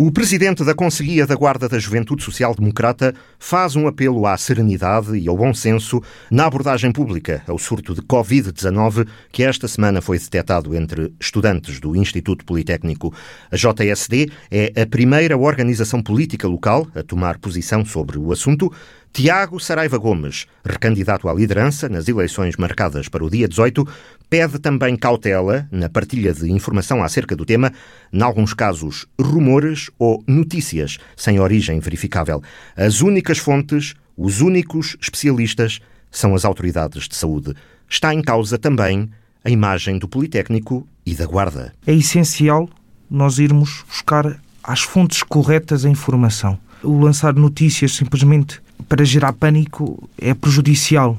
O 0.00 0.12
presidente 0.12 0.62
da 0.62 0.76
Conselhia 0.76 1.26
da 1.26 1.34
Guarda 1.34 1.68
da 1.68 1.76
Juventude 1.76 2.22
Social 2.22 2.54
Democrata 2.54 3.12
faz 3.36 3.74
um 3.74 3.88
apelo 3.88 4.26
à 4.26 4.36
serenidade 4.36 5.18
e 5.18 5.28
ao 5.28 5.36
bom 5.36 5.52
senso 5.52 6.00
na 6.30 6.46
abordagem 6.46 6.92
pública 6.92 7.42
ao 7.48 7.58
surto 7.58 7.96
de 7.96 8.02
Covid-19 8.02 9.08
que 9.32 9.42
esta 9.42 9.66
semana 9.66 10.00
foi 10.00 10.16
detectado 10.16 10.76
entre 10.76 11.12
estudantes 11.18 11.80
do 11.80 11.96
Instituto 11.96 12.44
Politécnico. 12.44 13.12
A 13.50 13.56
JSD 13.56 14.30
é 14.52 14.80
a 14.80 14.86
primeira 14.86 15.36
organização 15.36 16.00
política 16.00 16.46
local 16.46 16.86
a 16.94 17.02
tomar 17.02 17.38
posição 17.38 17.84
sobre 17.84 18.18
o 18.18 18.30
assunto. 18.30 18.72
Tiago 19.12 19.58
Saraiva 19.58 19.98
Gomes, 19.98 20.46
recandidato 20.64 21.28
à 21.28 21.34
liderança 21.34 21.88
nas 21.88 22.06
eleições 22.06 22.56
marcadas 22.56 23.08
para 23.08 23.24
o 23.24 23.30
dia 23.30 23.48
18, 23.48 23.86
pede 24.30 24.58
também 24.58 24.96
cautela 24.96 25.66
na 25.72 25.88
partilha 25.88 26.32
de 26.32 26.50
informação 26.52 27.02
acerca 27.02 27.34
do 27.34 27.44
tema, 27.44 27.72
em 28.12 28.22
alguns 28.22 28.54
casos 28.54 29.06
rumores 29.20 29.90
ou 29.98 30.22
notícias 30.26 30.98
sem 31.16 31.40
origem 31.40 31.80
verificável. 31.80 32.42
As 32.76 33.00
únicas 33.00 33.38
fontes, 33.38 33.94
os 34.16 34.40
únicos 34.40 34.96
especialistas, 35.00 35.80
são 36.10 36.34
as 36.34 36.44
autoridades 36.44 37.08
de 37.08 37.16
saúde. 37.16 37.54
Está 37.88 38.14
em 38.14 38.22
causa 38.22 38.56
também 38.56 39.10
a 39.44 39.50
imagem 39.50 39.98
do 39.98 40.08
Politécnico 40.08 40.86
e 41.04 41.14
da 41.14 41.26
Guarda. 41.26 41.72
É 41.86 41.92
essencial 41.92 42.68
nós 43.10 43.38
irmos 43.38 43.84
buscar 43.88 44.40
às 44.62 44.80
fontes 44.80 45.22
corretas 45.22 45.84
a 45.84 45.88
informação. 45.88 46.58
O 46.82 47.00
lançar 47.00 47.34
notícias 47.34 47.92
simplesmente 47.96 48.60
para 48.88 49.04
gerar 49.04 49.32
pânico 49.32 50.08
é 50.20 50.34
prejudicial, 50.34 51.18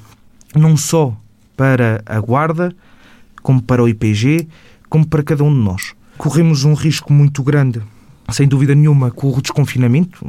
não 0.56 0.78
só 0.78 1.16
para 1.58 2.02
a 2.06 2.20
Guarda, 2.20 2.74
como 3.42 3.62
para 3.62 3.84
o 3.84 3.90
IPG, 3.90 4.48
como 4.90 5.06
para 5.06 5.24
cada 5.24 5.44
um 5.44 5.54
de 5.54 5.60
nós. 5.60 5.94
Corremos 6.18 6.64
um 6.66 6.74
risco 6.74 7.14
muito 7.14 7.44
grande, 7.44 7.82
sem 8.32 8.48
dúvida 8.48 8.76
nenhuma, 8.76 9.12
com 9.12 9.30
o 9.30 9.42
desconfinamento. 9.42 10.26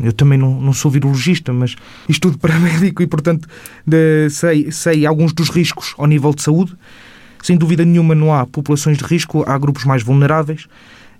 Eu 0.00 0.12
também 0.12 0.38
não, 0.38 0.60
não 0.60 0.72
sou 0.72 0.90
virologista, 0.90 1.52
mas 1.52 1.76
estudo 2.08 2.38
para 2.38 2.58
médico 2.60 3.02
e, 3.02 3.06
portanto, 3.06 3.48
de, 3.86 4.28
sei, 4.30 4.70
sei 4.70 5.06
alguns 5.06 5.32
dos 5.32 5.48
riscos 5.48 5.94
ao 5.98 6.06
nível 6.06 6.32
de 6.34 6.42
saúde. 6.42 6.76
Sem 7.42 7.56
dúvida 7.58 7.84
nenhuma, 7.84 8.14
não 8.14 8.32
há 8.32 8.46
populações 8.46 8.96
de 8.96 9.04
risco, 9.04 9.44
há 9.46 9.58
grupos 9.58 9.84
mais 9.84 10.02
vulneráveis. 10.02 10.66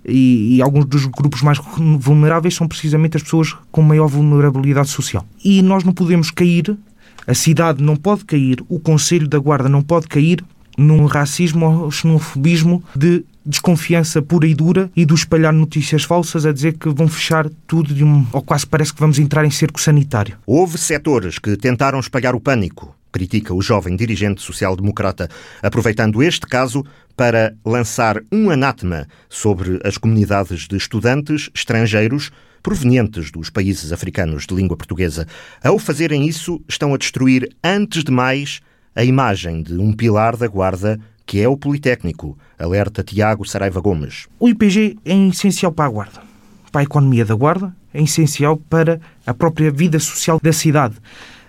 E, 0.07 0.55
e, 0.55 0.61
alguns 0.61 0.85
dos 0.85 1.05
grupos 1.05 1.41
mais 1.41 1.59
vulneráveis 1.99 2.53
são 2.53 2.67
precisamente 2.67 3.17
as 3.17 3.23
pessoas 3.23 3.55
com 3.71 3.81
maior 3.81 4.07
vulnerabilidade 4.07 4.89
social. 4.89 5.25
E 5.43 5.61
nós 5.61 5.83
não 5.83 5.93
podemos 5.93 6.29
cair, 6.29 6.77
a 7.25 7.33
cidade 7.33 7.83
não 7.83 7.95
pode 7.95 8.23
cair, 8.23 8.63
o 8.69 8.79
Conselho 8.79 9.27
da 9.27 9.39
Guarda 9.39 9.67
não 9.67 9.81
pode 9.81 10.07
cair 10.07 10.43
num 10.77 11.05
racismo 11.05 11.83
ou 11.83 11.91
xenofobismo 11.91 12.83
de 12.95 13.23
desconfiança 13.45 14.21
pura 14.21 14.47
e 14.47 14.55
dura 14.55 14.89
e 14.95 15.05
do 15.05 15.13
espalhar 15.13 15.53
notícias 15.53 16.03
falsas 16.03 16.45
a 16.45 16.51
dizer 16.51 16.73
que 16.73 16.89
vão 16.89 17.07
fechar 17.07 17.47
tudo 17.67 17.93
de 17.93 18.03
um, 18.03 18.25
ou 18.31 18.41
quase 18.41 18.65
parece 18.65 18.93
que 18.93 18.99
vamos 18.99 19.19
entrar 19.19 19.45
em 19.45 19.51
cerco 19.51 19.79
sanitário. 19.79 20.37
Houve 20.47 20.77
setores 20.77 21.37
que 21.37 21.55
tentaram 21.55 21.99
espalhar 21.99 22.33
o 22.33 22.39
pânico, 22.39 22.94
critica 23.15 23.53
o 23.53 23.61
jovem 23.61 23.95
dirigente 23.95 24.41
social-democrata, 24.41 25.29
aproveitando 25.63 26.21
este 26.21 26.45
caso 26.45 26.83
para 27.15 27.55
lançar 27.65 28.21
um 28.29 28.49
anátema 28.49 29.07
sobre 29.29 29.79
as 29.85 29.97
comunidades 29.97 30.67
de 30.67 30.75
estudantes 30.75 31.49
estrangeiros 31.55 32.29
provenientes 32.61 33.31
dos 33.31 33.49
países 33.49 33.93
africanos 33.93 34.45
de 34.45 34.53
língua 34.53 34.75
portuguesa. 34.75 35.25
Ao 35.63 35.79
fazerem 35.79 36.27
isso, 36.27 36.61
estão 36.67 36.93
a 36.93 36.97
destruir, 36.97 37.47
antes 37.63 38.03
de 38.03 38.11
mais, 38.11 38.59
a 38.93 39.05
imagem 39.05 39.63
de 39.63 39.77
um 39.77 39.93
pilar 39.93 40.35
da 40.35 40.47
Guarda 40.47 40.99
que 41.25 41.39
é 41.39 41.47
o 41.47 41.55
Politécnico, 41.55 42.37
alerta 42.59 43.01
Tiago 43.01 43.45
Saraiva 43.45 43.79
Gomes. 43.79 44.27
O 44.37 44.49
IPG 44.49 44.97
é 45.05 45.15
essencial 45.29 45.71
para 45.71 45.85
a 45.85 45.89
Guarda, 45.89 46.21
para 46.69 46.81
a 46.81 46.83
economia 46.83 47.23
da 47.23 47.33
Guarda, 47.33 47.73
é 47.93 48.03
essencial 48.03 48.57
para 48.57 48.99
a 49.25 49.33
própria 49.33 49.71
vida 49.71 49.97
social 49.99 50.37
da 50.43 50.51
cidade. 50.51 50.95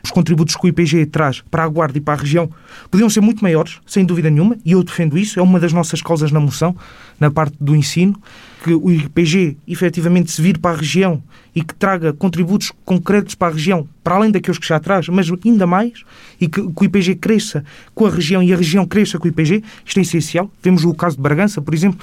Os 0.06 0.12
contributos 0.12 0.54
que 0.54 0.64
o 0.64 0.68
IPG 0.68 1.06
traz 1.06 1.42
para 1.50 1.64
a 1.64 1.68
Guarda 1.68 1.98
e 1.98 2.00
para 2.00 2.14
a 2.14 2.16
região 2.16 2.48
podiam 2.88 3.10
ser 3.10 3.20
muito 3.20 3.42
maiores, 3.42 3.80
sem 3.84 4.04
dúvida 4.04 4.30
nenhuma, 4.30 4.56
e 4.64 4.70
eu 4.70 4.84
defendo 4.84 5.18
isso, 5.18 5.40
é 5.40 5.42
uma 5.42 5.58
das 5.58 5.72
nossas 5.72 6.00
causas 6.00 6.30
na 6.30 6.38
moção, 6.38 6.76
na 7.18 7.28
parte 7.28 7.56
do 7.60 7.74
ensino, 7.74 8.16
que 8.62 8.72
o 8.72 8.88
IPG 8.92 9.56
efetivamente 9.66 10.30
se 10.30 10.40
vire 10.40 10.60
para 10.60 10.76
a 10.76 10.78
região 10.78 11.20
e 11.52 11.60
que 11.60 11.74
traga 11.74 12.12
contributos 12.12 12.70
concretos 12.84 13.34
para 13.34 13.48
a 13.48 13.50
região, 13.50 13.88
para 14.04 14.14
além 14.14 14.30
daqueles 14.30 14.60
que 14.60 14.68
já 14.68 14.78
traz, 14.78 15.08
mas 15.08 15.28
ainda 15.44 15.66
mais, 15.66 16.04
e 16.40 16.46
que, 16.46 16.62
que 16.62 16.82
o 16.82 16.84
IPG 16.84 17.16
cresça 17.16 17.64
com 17.92 18.06
a 18.06 18.10
região 18.10 18.40
e 18.40 18.52
a 18.52 18.56
região 18.56 18.86
cresça 18.86 19.18
com 19.18 19.24
o 19.24 19.28
IPG, 19.28 19.64
isto 19.84 19.98
é 19.98 20.02
essencial. 20.02 20.48
Vemos 20.62 20.84
o 20.84 20.94
caso 20.94 21.16
de 21.16 21.22
Bragança, 21.22 21.60
por 21.60 21.74
exemplo, 21.74 21.98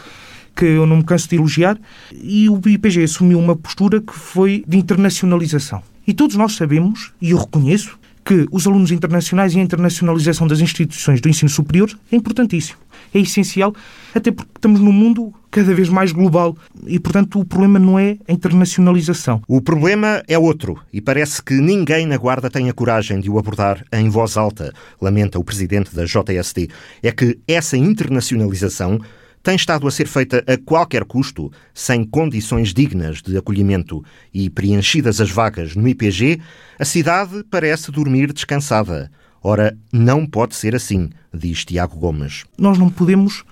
que 0.53 0.65
eu 0.65 0.85
não 0.85 0.97
me 0.97 1.05
canso 1.05 1.29
de 1.29 1.37
elogiar, 1.37 1.79
e 2.11 2.49
o 2.49 2.59
IPG 2.67 3.03
assumiu 3.03 3.39
uma 3.39 3.55
postura 3.55 4.01
que 4.01 4.13
foi 4.13 4.61
de 4.67 4.77
internacionalização. 4.77 5.92
E 6.05 6.13
todos 6.13 6.35
nós 6.35 6.53
sabemos, 6.53 7.13
e 7.21 7.31
eu 7.31 7.37
reconheço, 7.37 7.97
que 8.23 8.47
os 8.51 8.65
alunos 8.65 8.91
internacionais 8.91 9.53
e 9.53 9.59
a 9.59 9.61
internacionalização 9.61 10.47
das 10.47 10.59
instituições 10.59 11.19
do 11.19 11.29
ensino 11.29 11.49
superior 11.49 11.91
é 12.11 12.15
importantíssimo. 12.15 12.79
É 13.13 13.19
essencial, 13.19 13.75
até 14.15 14.31
porque 14.31 14.51
estamos 14.55 14.79
num 14.79 14.91
mundo 14.91 15.33
cada 15.51 15.73
vez 15.73 15.89
mais 15.89 16.11
global 16.11 16.57
e, 16.87 16.99
portanto, 16.99 17.39
o 17.39 17.45
problema 17.45 17.77
não 17.77 17.99
é 17.99 18.17
a 18.27 18.31
internacionalização. 18.31 19.41
O 19.47 19.61
problema 19.61 20.23
é 20.27 20.37
outro 20.37 20.79
e 20.91 20.99
parece 20.99 21.43
que 21.43 21.53
ninguém 21.53 22.07
na 22.07 22.17
Guarda 22.17 22.49
tem 22.49 22.69
a 22.69 22.73
coragem 22.73 23.19
de 23.19 23.29
o 23.29 23.37
abordar 23.37 23.83
em 23.91 24.09
voz 24.09 24.35
alta, 24.35 24.73
lamenta 25.01 25.37
o 25.37 25.43
presidente 25.43 25.93
da 25.93 26.05
JSD. 26.05 26.69
É 27.03 27.11
que 27.11 27.37
essa 27.47 27.77
internacionalização 27.77 28.99
tem 29.43 29.57
estado 29.57 29.85
a 29.85 29.91
ser 29.91 30.07
feita 30.07 30.41
a 30.47 30.57
qualquer 30.57 31.03
custo, 31.03 31.51
sem 31.73 32.05
condições 32.05 32.73
dignas 32.73 33.21
de 33.21 33.37
acolhimento 33.37 34.01
e 34.33 34.49
preenchidas 34.49 35.19
as 35.19 35.29
vagas 35.29 35.75
no 35.75 35.85
IPG, 35.85 36.39
a 36.79 36.85
cidade 36.85 37.43
parece 37.51 37.91
dormir 37.91 38.31
descansada. 38.31 39.11
Ora, 39.43 39.77
não 39.91 40.25
pode 40.25 40.55
ser 40.55 40.73
assim, 40.73 41.09
diz 41.33 41.65
Tiago 41.65 41.97
Gomes. 41.97 42.45
Nós 42.57 42.77
não 42.77 42.89
podemos 42.89 43.43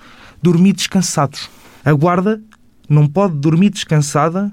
dormir 0.41 0.71
descansados. 0.71 1.49
A 1.83 1.91
guarda 1.91 2.41
não 2.87 3.05
pode 3.05 3.35
dormir 3.35 3.69
descansada 3.69 4.49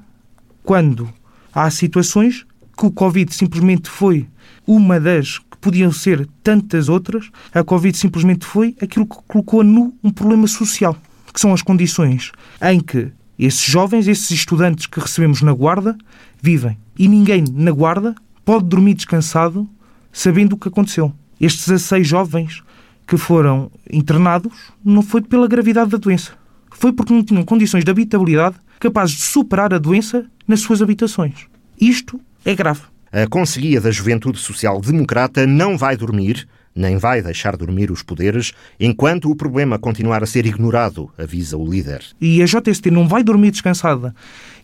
quando 0.64 1.08
há 1.54 1.70
situações 1.70 2.44
que 2.76 2.84
o 2.84 2.90
Covid 2.90 3.32
simplesmente 3.32 3.88
foi 3.88 4.26
uma 4.66 4.98
das 4.98 5.38
que 5.38 5.56
podiam 5.60 5.92
ser 5.92 6.28
tantas 6.42 6.88
outras. 6.88 7.30
A 7.54 7.62
Covid 7.62 7.96
simplesmente 7.96 8.44
foi 8.44 8.76
aquilo 8.82 9.06
que 9.06 9.16
colocou 9.28 9.62
nu 9.62 9.96
um 10.02 10.10
problema 10.10 10.48
social 10.48 10.96
que 11.32 11.40
são 11.40 11.52
as 11.52 11.62
condições 11.62 12.32
em 12.62 12.80
que 12.80 13.10
esses 13.38 13.62
jovens, 13.62 14.08
esses 14.08 14.30
estudantes 14.30 14.86
que 14.86 14.98
recebemos 14.98 15.42
na 15.42 15.52
guarda, 15.52 15.96
vivem. 16.42 16.76
E 16.98 17.06
ninguém 17.06 17.44
na 17.52 17.70
guarda 17.70 18.14
pode 18.44 18.64
dormir 18.64 18.94
descansado 18.94 19.68
sabendo 20.12 20.54
o 20.54 20.56
que 20.56 20.68
aconteceu. 20.68 21.12
Estes 21.40 21.66
16 21.68 22.06
jovens 22.06 22.62
que 23.06 23.16
foram 23.16 23.70
internados 23.90 24.52
não 24.84 25.02
foi 25.02 25.22
pela 25.22 25.46
gravidade 25.46 25.90
da 25.90 25.98
doença. 25.98 26.32
Foi 26.72 26.92
porque 26.92 27.12
não 27.12 27.22
tinham 27.22 27.44
condições 27.44 27.84
de 27.84 27.90
habitabilidade 27.90 28.56
capazes 28.80 29.16
de 29.16 29.22
superar 29.22 29.72
a 29.72 29.78
doença 29.78 30.26
nas 30.46 30.60
suas 30.60 30.82
habitações. 30.82 31.46
Isto 31.80 32.20
é 32.44 32.54
grave. 32.54 32.82
A 33.10 33.26
Conselhia 33.26 33.80
da 33.80 33.90
Juventude 33.90 34.38
Social 34.38 34.80
Democrata 34.80 35.46
não 35.46 35.78
vai 35.78 35.96
dormir 35.96 36.46
nem 36.74 36.96
vai 36.96 37.22
deixar 37.22 37.56
dormir 37.56 37.90
os 37.90 38.02
poderes 38.02 38.52
enquanto 38.78 39.30
o 39.30 39.36
problema 39.36 39.78
continuar 39.78 40.22
a 40.22 40.26
ser 40.26 40.46
ignorado, 40.46 41.10
avisa 41.18 41.56
o 41.56 41.68
líder. 41.68 42.04
E 42.20 42.42
a 42.42 42.46
JST 42.46 42.90
não 42.90 43.08
vai 43.08 43.22
dormir 43.22 43.50
descansada 43.50 44.14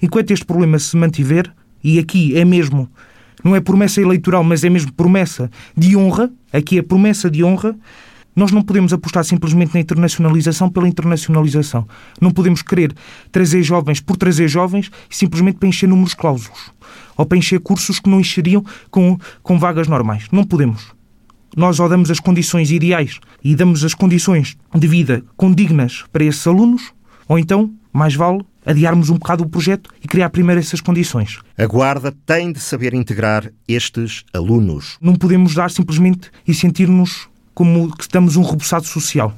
enquanto 0.01 0.31
este 0.31 0.45
problema 0.45 0.79
se 0.79 0.97
mantiver, 0.97 1.53
e 1.83 1.99
aqui 1.99 2.37
é 2.37 2.45
mesmo, 2.45 2.89
não 3.43 3.55
é 3.55 3.61
promessa 3.61 4.01
eleitoral, 4.01 4.43
mas 4.43 4.65
é 4.65 4.71
mesmo 4.71 4.93
promessa 4.93 5.51
de 5.77 5.97
honra, 5.97 6.31
aqui 6.53 6.79
é 6.79 6.83
promessa 6.83 7.31
de 7.31 7.45
honra. 7.45 7.77
Nós 8.35 8.51
não 8.51 8.63
podemos 8.63 8.93
apostar 8.93 9.25
simplesmente 9.25 9.75
na 9.75 9.81
internacionalização 9.81 10.69
pela 10.69 10.89
internacionalização. 10.89 11.87
Não 12.21 12.33
podemos 12.33 12.63
querer 12.63 12.93
trazer 13.31 13.63
jovens 13.63 14.01
por 14.01 14.17
trazer 14.17 14.49
jovens 14.49 14.91
simplesmente 15.09 15.59
para 15.59 15.69
encher 15.69 15.89
números 15.89 16.15
clausos 16.15 16.73
ou 17.17 17.25
para 17.25 17.39
encher 17.39 17.61
cursos 17.61 18.01
que 18.01 18.11
não 18.11 18.19
encheriam 18.19 18.65
com, 18.91 19.17
com 19.41 19.57
vagas 19.57 19.87
normais. 19.87 20.27
Não 20.33 20.43
podemos 20.43 20.93
nós 21.57 21.81
ou 21.81 21.89
damos 21.89 22.11
as 22.11 22.21
condições 22.21 22.71
ideais 22.71 23.19
e 23.43 23.55
damos 23.55 23.85
as 23.85 23.95
condições 23.95 24.57
de 24.75 24.87
vida 24.87 25.23
condignas 25.37 26.05
para 26.13 26.25
esses 26.25 26.47
alunos, 26.47 26.93
ou 27.29 27.39
então, 27.39 27.73
mais 27.93 28.15
vale 28.15 28.45
adiarmos 28.67 29.11
um 29.11 29.15
bocado 29.15 29.45
o 29.45 29.49
projeto 29.49 29.91
e 30.03 30.09
criar 30.09 30.31
primeiro 30.31 30.61
essas 30.61 30.81
condições. 30.81 31.39
A 31.57 31.67
Guarda 31.67 32.13
tem 32.25 32.53
de 32.53 32.61
saber 32.61 32.95
integrar 32.95 33.51
estes 33.69 34.25
alunos. 34.33 34.97
Não 35.01 35.15
podemos 35.15 35.55
dar 35.55 35.71
simplesmente 35.71 36.31
e 36.47 36.55
sentir-nos 36.55 37.29
como 37.55 37.95
que 37.95 38.03
estamos 38.03 38.37
um 38.37 38.43
rebuçado 38.43 38.87
social. 38.87 39.33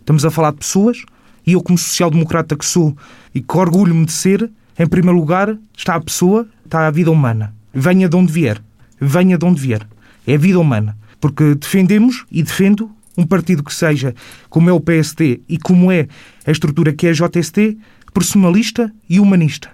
Estamos 0.00 0.24
a 0.24 0.30
falar 0.30 0.50
de 0.50 0.58
pessoas 0.58 1.02
e 1.46 1.52
eu, 1.52 1.62
como 1.62 1.78
social-democrata 1.78 2.56
que 2.56 2.64
sou 2.64 2.96
e 3.34 3.40
que 3.40 3.56
orgulho-me 3.56 4.04
de 4.04 4.12
ser, 4.12 4.50
em 4.78 4.86
primeiro 4.86 5.18
lugar 5.18 5.56
está 5.76 5.94
a 5.94 6.00
pessoa, 6.00 6.46
está 6.64 6.86
a 6.86 6.90
vida 6.90 7.10
humana. 7.10 7.54
Venha 7.72 8.08
de 8.08 8.16
onde 8.16 8.32
vier. 8.32 8.60
Venha 9.00 9.38
de 9.38 9.44
onde 9.44 9.60
vier. 9.60 9.86
É 10.26 10.34
a 10.34 10.38
vida 10.38 10.58
humana. 10.58 10.96
Porque 11.22 11.54
defendemos 11.54 12.24
e 12.32 12.42
defendo 12.42 12.90
um 13.16 13.24
partido 13.24 13.62
que 13.62 13.72
seja, 13.72 14.12
como 14.50 14.68
é 14.68 14.72
o 14.72 14.80
PSD 14.80 15.40
e 15.48 15.56
como 15.56 15.92
é 15.92 16.08
a 16.44 16.50
estrutura 16.50 16.92
que 16.92 17.06
é 17.06 17.10
a 17.10 17.12
JST, 17.12 17.78
personalista 18.12 18.92
e 19.08 19.20
humanista. 19.20 19.70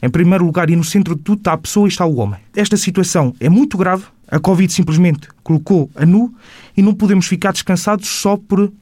Em 0.00 0.08
primeiro 0.08 0.44
lugar 0.44 0.70
e 0.70 0.76
no 0.76 0.84
centro 0.84 1.16
de 1.16 1.22
tudo 1.22 1.38
está 1.38 1.54
a 1.54 1.58
pessoa 1.58 1.88
e 1.88 1.90
está 1.90 2.06
o 2.06 2.18
homem. 2.18 2.38
Esta 2.54 2.76
situação 2.76 3.34
é 3.40 3.48
muito 3.48 3.76
grave. 3.76 4.04
A 4.28 4.38
Covid 4.38 4.72
simplesmente 4.72 5.26
colocou 5.42 5.90
a 5.96 6.06
nu 6.06 6.32
e 6.76 6.82
não 6.82 6.94
podemos 6.94 7.26
ficar 7.26 7.52
descansados 7.52 8.06
só 8.06 8.36
por. 8.36 8.72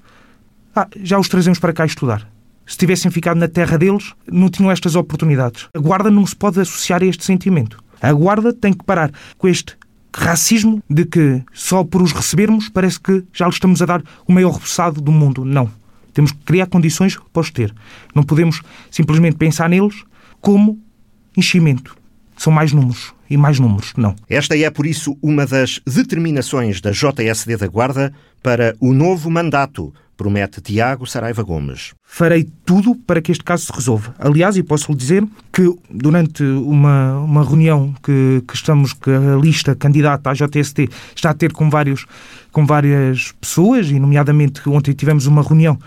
Ah, 0.77 0.87
já 1.03 1.19
os 1.19 1.29
trazemos 1.29 1.59
para 1.59 1.73
cá 1.73 1.87
estudar. 1.87 2.31
Se 2.67 2.77
tivessem 2.77 3.11
ficado 3.11 3.39
na 3.39 3.49
terra 3.49 3.79
deles, 3.79 4.13
não 4.31 4.51
tinham 4.51 4.71
estas 4.71 4.95
oportunidades. 4.95 5.69
A 5.75 5.79
guarda 5.79 6.11
não 6.11 6.27
se 6.27 6.37
pode 6.37 6.61
associar 6.61 7.03
a 7.03 7.07
este 7.07 7.25
sentimento. 7.25 7.83
A 8.01 8.13
guarda 8.13 8.53
tem 8.53 8.75
que 8.75 8.85
parar 8.85 9.11
com 9.39 9.49
este 9.49 9.75
racismo 10.15 10.83
de 10.89 11.05
que 11.05 11.43
só 11.53 11.85
por 11.85 12.03
os 12.03 12.13
recebermos 12.13 12.69
parece 12.69 12.99
que 13.01 13.25
já 13.33 13.47
lhes 13.47 13.57
estamos 13.57 13.81
a 13.83 13.87
dar 13.87 14.03
o 14.27 14.33
maior 14.33 14.53
repousado 14.53 15.01
do 15.01 15.13
mundo. 15.13 15.45
Não. 15.45 15.71
Temos 16.13 16.33
que 16.33 16.39
criar 16.39 16.67
condições 16.67 17.17
para 17.33 17.41
os 17.41 17.51
ter. 17.51 17.75
Não 18.15 18.23
podemos 18.23 18.63
simplesmente 18.91 19.37
pensar 19.37 19.69
neles 19.69 20.05
como 20.41 20.79
enchimento. 21.37 21.97
São 22.37 22.53
mais 22.53 22.73
números 22.73 23.15
e 23.31 23.37
mais 23.37 23.61
números, 23.61 23.93
não. 23.97 24.15
Esta 24.29 24.59
é, 24.59 24.69
por 24.69 24.85
isso, 24.85 25.17
uma 25.23 25.47
das 25.47 25.81
determinações 25.87 26.81
da 26.81 26.91
JSD 26.91 27.57
da 27.57 27.69
Guarda 27.69 28.13
para 28.43 28.75
o 28.81 28.93
novo 28.93 29.31
mandato 29.31 29.95
promete 30.21 30.61
Tiago 30.61 31.07
Saraiva 31.07 31.43
Gomes. 31.43 31.95
Farei 32.05 32.47
tudo 32.67 32.95
para 32.95 33.23
que 33.23 33.33
este 33.33 33.43
caso 33.43 33.65
se 33.65 33.73
resolva. 33.73 34.15
Aliás, 34.19 34.55
e 34.55 34.63
posso 34.63 34.93
lhe 34.93 34.99
dizer 34.99 35.27
que 35.51 35.63
durante 35.89 36.43
uma, 36.43 37.21
uma 37.21 37.43
reunião 37.43 37.95
que, 38.03 38.43
que 38.47 38.55
estamos, 38.55 38.93
que 38.93 39.09
a 39.09 39.37
lista 39.41 39.75
candidata 39.75 40.29
à 40.29 40.35
JST 40.35 40.91
está 41.17 41.31
a 41.31 41.35
ter 41.35 41.55
com, 41.55 41.71
vários, 41.71 42.05
com 42.53 42.67
várias 42.67 43.33
pessoas, 43.41 43.91
e 43.91 43.99
nomeadamente 43.99 44.61
ontem 44.69 44.93
tivemos 44.93 45.25
uma 45.25 45.43
reunião 45.43 45.79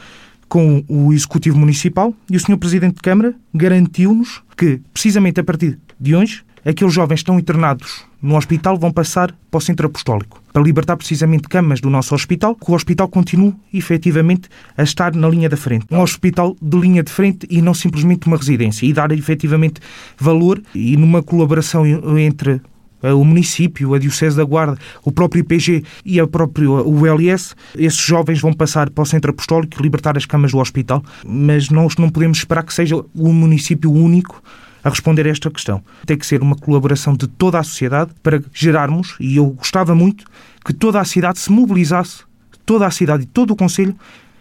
com 0.50 0.84
o 0.88 1.14
Executivo 1.14 1.60
Municipal 1.60 2.12
e 2.28 2.36
o 2.36 2.40
Sr. 2.40 2.58
Presidente 2.58 2.96
de 2.96 3.02
Câmara 3.02 3.36
garantiu-nos 3.54 4.42
que, 4.58 4.82
precisamente 4.92 5.40
a 5.40 5.44
partir 5.44 5.78
de 6.00 6.16
hoje, 6.16 6.44
aqueles 6.66 6.94
jovens 6.94 7.18
que 7.18 7.22
estão 7.22 7.40
internados 7.40 8.06
no 8.22 8.38
hospital 8.38 8.78
vão 8.78 8.92
passar 8.92 9.36
para 9.52 9.58
o 9.58 9.62
centro 9.62 9.88
apostólico, 9.88 10.42
para 10.52 10.64
libertar 10.64 10.96
precisamente 10.96 11.48
camas 11.50 11.82
do 11.82 11.90
nosso 11.90 12.16
hospital, 12.16 12.56
que 12.56 12.72
o 12.72 12.74
hospital 12.74 13.08
continue 13.10 13.54
efetivamente 13.74 14.48
a 14.78 14.84
estar 14.84 15.14
na 15.14 15.28
linha 15.28 15.50
da 15.50 15.58
frente. 15.58 15.86
Um 15.92 16.00
hospital 16.00 16.56
de 16.62 16.80
linha 16.80 17.04
de 17.04 17.12
frente 17.12 17.46
e 17.50 17.62
não 17.62 17.74
simplesmente 17.74 18.28
uma 18.28 18.38
residência. 18.38 18.86
E 18.86 18.94
dar 18.94 19.12
efetivamente 19.12 19.82
valor 20.18 20.62
e 20.74 20.96
numa 20.96 21.22
colaboração 21.22 21.86
entre 22.18 22.62
eh, 23.04 23.14
o 23.14 23.26
município, 23.26 23.94
a 23.94 24.00
Diocese 24.00 24.38
da 24.38 24.46
Guarda, 24.46 24.78
o 25.04 25.12
próprio 25.12 25.42
IPG 25.42 25.84
e 26.06 26.20
a 26.20 26.26
próprio 26.26 26.88
o 26.88 27.06
LS, 27.06 27.54
esses 27.78 28.00
jovens 28.00 28.40
vão 28.40 28.54
passar 28.54 28.90
para 28.90 29.02
o 29.02 29.06
centro 29.06 29.32
apostólico 29.32 29.84
libertar 29.84 30.18
as 30.18 30.26
camas 30.26 30.54
do 30.54 30.60
hospital, 30.60 31.04
mas 31.26 31.70
nós 31.70 31.98
não 31.98 32.10
podemos 32.10 32.38
esperar 32.38 32.64
que 32.64 32.74
seja 32.74 32.96
o 32.96 33.34
município 33.34 33.92
único 33.92 34.42
a 34.84 34.90
responder 34.90 35.26
a 35.26 35.30
esta 35.30 35.50
questão. 35.50 35.84
Tem 36.06 36.18
que 36.18 36.26
ser 36.26 36.42
uma 36.42 36.56
colaboração 36.56 37.16
de 37.16 37.28
toda 37.28 37.60
a 37.60 37.64
sociedade 37.64 38.12
para 38.22 38.44
gerarmos, 38.54 39.16
e 39.20 39.38
eu 39.38 39.48
gostava 39.48 39.96
muito, 39.96 40.26
que 40.66 40.74
toda 40.74 41.00
a 41.00 41.06
cidade 41.06 41.40
se 41.40 41.52
mobilizasse, 41.52 42.24
toda 42.66 42.86
a 42.86 42.92
cidade 42.92 43.24
e 43.24 43.26
todo 43.26 43.52
o 43.52 43.56
Conselho, 43.56 43.96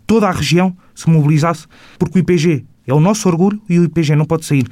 toda 0.06 0.28
a 0.28 0.32
região 0.32 0.76
se 0.94 1.08
mobilizasse, 1.08 1.66
porque 1.98 2.18
o 2.18 2.20
IPG 2.20 2.64
é 2.86 2.92
o 2.92 3.00
nosso 3.00 3.28
orgulho 3.28 3.60
e 3.68 3.78
o 3.78 3.84
IPG 3.84 4.16
não 4.16 4.24
pode 4.24 4.44
sair 4.44 4.66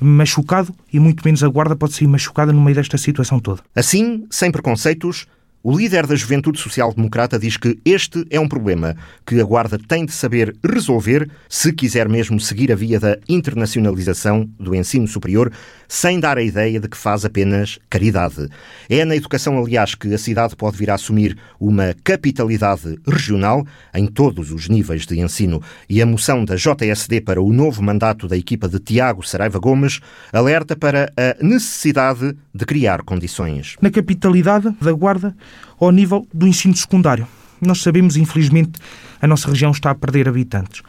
machucado 0.00 0.74
e 0.92 0.98
muito 0.98 1.22
menos 1.24 1.44
a 1.44 1.48
Guarda 1.48 1.76
pode 1.76 1.94
sair 1.94 2.08
machucada 2.08 2.52
no 2.52 2.60
meio 2.60 2.74
desta 2.74 2.98
situação 2.98 3.38
toda. 3.38 3.62
Assim, 3.74 4.26
sem 4.30 4.50
preconceitos, 4.50 5.26
o 5.64 5.76
líder 5.76 6.08
da 6.08 6.16
Juventude 6.16 6.58
Social 6.58 6.92
Democrata 6.92 7.38
diz 7.38 7.56
que 7.56 7.78
este 7.84 8.26
é 8.30 8.40
um 8.40 8.48
problema 8.48 8.96
que 9.24 9.40
a 9.40 9.44
Guarda 9.44 9.78
tem 9.78 10.04
de 10.04 10.10
saber 10.10 10.56
resolver 10.64 11.30
se 11.48 11.72
quiser 11.72 12.08
mesmo 12.08 12.40
seguir 12.40 12.72
a 12.72 12.74
via 12.74 12.98
da 12.98 13.16
internacionalização 13.28 14.48
do 14.58 14.74
ensino 14.74 15.06
superior, 15.06 15.52
sem 15.86 16.18
dar 16.18 16.36
a 16.36 16.42
ideia 16.42 16.80
de 16.80 16.88
que 16.88 16.96
faz 16.96 17.24
apenas 17.24 17.78
caridade. 17.88 18.48
É 18.88 19.04
na 19.04 19.14
educação, 19.14 19.56
aliás, 19.56 19.94
que 19.94 20.12
a 20.12 20.18
cidade 20.18 20.56
pode 20.56 20.76
vir 20.76 20.90
a 20.90 20.94
assumir 20.94 21.38
uma 21.60 21.94
capitalidade 22.02 22.98
regional 23.06 23.64
em 23.94 24.06
todos 24.06 24.50
os 24.50 24.68
níveis 24.68 25.06
de 25.06 25.20
ensino. 25.20 25.62
E 25.88 26.02
a 26.02 26.06
moção 26.06 26.44
da 26.44 26.56
JSD 26.56 27.20
para 27.20 27.40
o 27.40 27.52
novo 27.52 27.82
mandato 27.82 28.26
da 28.26 28.36
equipa 28.36 28.68
de 28.68 28.80
Tiago 28.80 29.24
Saraiva 29.24 29.60
Gomes 29.60 30.00
alerta 30.32 30.74
para 30.74 31.12
a 31.16 31.44
necessidade 31.44 32.36
de 32.52 32.64
criar 32.64 33.02
condições. 33.02 33.76
Na 33.80 33.90
capitalidade 33.90 34.74
da 34.80 34.92
Guarda, 34.92 35.36
ao 35.78 35.90
nível 35.90 36.26
do 36.32 36.46
ensino 36.46 36.76
secundário. 36.76 37.26
Nós 37.60 37.80
sabemos, 37.80 38.16
infelizmente, 38.16 38.80
a 39.20 39.26
nossa 39.26 39.48
região 39.48 39.70
está 39.70 39.90
a 39.90 39.94
perder 39.94 40.28
habitantes. 40.28 40.82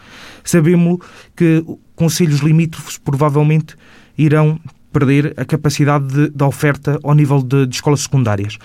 Sabemos 0.44 0.98
que 1.36 1.64
conselhos 1.96 2.40
limítrofes 2.40 2.98
provavelmente 2.98 3.76
irão 4.18 4.60
perder 4.92 5.34
a 5.38 5.46
capacidade 5.46 6.30
de, 6.30 6.44
oferta 6.44 7.00
ao 7.04 7.14
nível 7.14 7.42
de, 7.42 7.68
de 7.68 7.76
escolas 7.76 8.02
secundárias. 8.02 8.58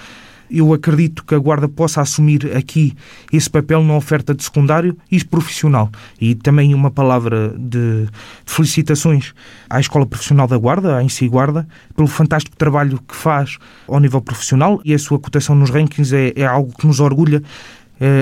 Eu 0.50 0.72
acredito 0.72 1.24
que 1.24 1.34
a 1.34 1.38
Guarda 1.38 1.68
possa 1.68 2.00
assumir 2.00 2.56
aqui 2.56 2.94
esse 3.32 3.48
papel 3.48 3.82
na 3.82 3.94
oferta 3.94 4.34
de 4.34 4.42
secundário 4.42 4.96
e 5.10 5.22
profissional. 5.24 5.90
E 6.20 6.34
também 6.34 6.74
uma 6.74 6.90
palavra 6.90 7.54
de, 7.58 8.06
de 8.06 8.10
felicitações 8.46 9.34
à 9.68 9.78
Escola 9.80 10.06
Profissional 10.06 10.46
da 10.46 10.56
Guarda, 10.56 10.96
à 10.96 11.02
Ensi 11.02 11.28
Guarda, 11.28 11.66
pelo 11.94 12.08
fantástico 12.08 12.56
trabalho 12.56 12.98
que 13.06 13.14
faz 13.14 13.58
ao 13.86 14.00
nível 14.00 14.20
profissional 14.20 14.80
e 14.84 14.94
a 14.94 14.98
sua 14.98 15.18
cotação 15.18 15.54
nos 15.54 15.70
rankings 15.70 16.14
é, 16.14 16.32
é 16.34 16.46
algo 16.46 16.72
que 16.76 16.86
nos 16.86 17.00
orgulha 17.00 17.42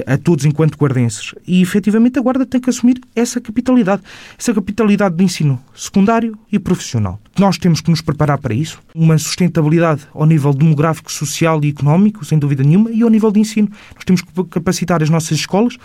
a 0.06 0.16
todos 0.16 0.44
enquanto 0.44 0.76
guardenses. 0.76 1.34
E 1.46 1.60
efetivamente 1.62 2.18
a 2.18 2.22
Guarda 2.22 2.46
tem 2.46 2.60
que 2.60 2.70
assumir 2.70 3.00
essa 3.14 3.40
capitalidade, 3.40 4.02
essa 4.38 4.52
capitalidade 4.54 5.14
de 5.16 5.24
ensino 5.24 5.60
secundário 5.74 6.38
e 6.50 6.58
profissional. 6.58 7.20
Nós 7.38 7.58
temos 7.58 7.80
que 7.80 7.90
nos 7.90 8.00
preparar 8.00 8.38
para 8.38 8.54
isso, 8.54 8.80
uma 8.94 9.18
sustentabilidade 9.18 10.02
ao 10.14 10.24
nível 10.24 10.52
demográfico, 10.54 11.12
social 11.12 11.60
e 11.62 11.68
económico, 11.68 12.24
sem 12.24 12.38
dúvida 12.38 12.62
nenhuma, 12.62 12.90
e 12.90 13.02
ao 13.02 13.10
nível 13.10 13.30
de 13.30 13.40
ensino. 13.40 13.68
Nós 13.94 14.04
temos 14.04 14.22
que 14.22 14.44
capacitar 14.44 15.02
as 15.02 15.10
nossas 15.10 15.38
escolas. 15.38 15.76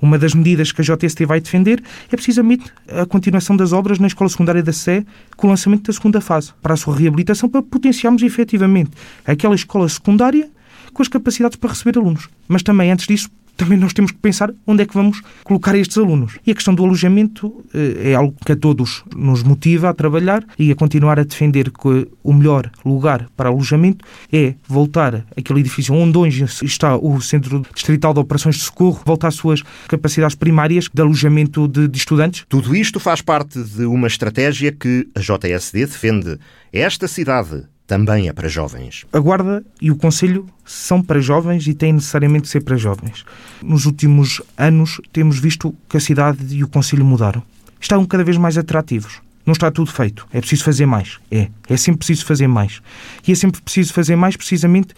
Uma 0.00 0.18
das 0.18 0.34
medidas 0.34 0.72
que 0.72 0.80
a 0.80 0.84
JST 0.84 1.24
vai 1.26 1.40
defender 1.40 1.82
é 2.10 2.16
precisamente 2.16 2.64
a 2.88 3.06
continuação 3.06 3.56
das 3.56 3.72
obras 3.72 3.98
na 3.98 4.06
Escola 4.06 4.28
Secundária 4.28 4.62
da 4.62 4.72
Sé 4.72 5.04
com 5.36 5.46
o 5.46 5.50
lançamento 5.50 5.86
da 5.86 5.92
segunda 5.92 6.20
fase, 6.20 6.52
para 6.62 6.74
a 6.74 6.76
sua 6.76 6.96
reabilitação, 6.96 7.48
para 7.48 7.62
potenciarmos 7.62 8.22
efetivamente 8.22 8.90
aquela 9.26 9.54
escola 9.54 9.88
secundária 9.88 10.48
com 10.94 11.02
as 11.02 11.08
capacidades 11.08 11.56
para 11.56 11.70
receber 11.70 11.98
alunos. 11.98 12.28
Mas 12.48 12.62
também, 12.62 12.90
antes 12.90 13.06
disso, 13.06 13.28
também 13.56 13.78
nós 13.78 13.92
temos 13.92 14.10
que 14.10 14.18
pensar 14.18 14.52
onde 14.66 14.82
é 14.82 14.86
que 14.86 14.94
vamos 14.94 15.20
colocar 15.42 15.74
estes 15.76 15.96
alunos. 15.96 16.38
E 16.46 16.50
a 16.50 16.54
questão 16.54 16.74
do 16.74 16.84
alojamento 16.84 17.64
eh, 17.72 18.10
é 18.10 18.14
algo 18.14 18.34
que 18.44 18.52
a 18.52 18.56
todos 18.56 19.04
nos 19.14 19.42
motiva 19.42 19.88
a 19.88 19.94
trabalhar 19.94 20.44
e 20.58 20.70
a 20.70 20.74
continuar 20.74 21.18
a 21.20 21.24
defender 21.24 21.70
que 21.70 22.08
o 22.22 22.32
melhor 22.32 22.70
lugar 22.84 23.28
para 23.36 23.48
alojamento 23.48 24.04
é 24.32 24.54
voltar 24.66 25.24
àquele 25.36 25.60
edifício 25.60 25.94
onde 25.94 26.18
hoje 26.18 26.44
está 26.62 26.96
o 26.96 27.20
Centro 27.20 27.64
Distrital 27.72 28.12
de 28.12 28.20
Operações 28.20 28.56
de 28.56 28.62
Socorro, 28.62 29.02
voltar 29.04 29.28
às 29.28 29.34
suas 29.34 29.62
capacidades 29.88 30.34
primárias 30.34 30.88
de 30.92 31.00
alojamento 31.00 31.68
de, 31.68 31.86
de 31.86 31.98
estudantes. 31.98 32.44
Tudo 32.48 32.74
isto 32.74 32.98
faz 32.98 33.22
parte 33.22 33.62
de 33.62 33.84
uma 33.84 34.06
estratégia 34.06 34.72
que 34.72 35.08
a 35.14 35.20
JSD 35.20 35.86
defende. 35.86 36.38
Esta 36.72 37.06
cidade 37.06 37.64
também 37.86 38.28
é 38.28 38.32
para 38.32 38.48
jovens. 38.48 39.04
A 39.12 39.18
Guarda 39.18 39.64
e 39.80 39.90
o 39.90 39.96
Conselho 39.96 40.46
são 40.64 41.02
para 41.02 41.20
jovens 41.20 41.66
e 41.66 41.74
têm 41.74 41.92
necessariamente 41.92 42.44
de 42.44 42.48
ser 42.48 42.62
para 42.62 42.76
jovens. 42.76 43.24
Nos 43.62 43.84
últimos 43.84 44.40
anos 44.56 45.00
temos 45.12 45.38
visto 45.38 45.74
que 45.88 45.96
a 45.96 46.00
cidade 46.00 46.44
e 46.54 46.64
o 46.64 46.68
Conselho 46.68 47.04
mudaram. 47.04 47.42
Estão 47.80 48.04
cada 48.06 48.24
vez 48.24 48.38
mais 48.38 48.56
atrativos. 48.56 49.20
Não 49.44 49.52
está 49.52 49.70
tudo 49.70 49.92
feito. 49.92 50.26
É 50.32 50.40
preciso 50.40 50.64
fazer 50.64 50.86
mais. 50.86 51.18
É. 51.30 51.48
É 51.68 51.76
sempre 51.76 51.98
preciso 51.98 52.24
fazer 52.24 52.46
mais. 52.46 52.80
E 53.28 53.32
é 53.32 53.34
sempre 53.34 53.60
preciso 53.60 53.92
fazer 53.92 54.16
mais 54.16 54.36
precisamente 54.36 54.94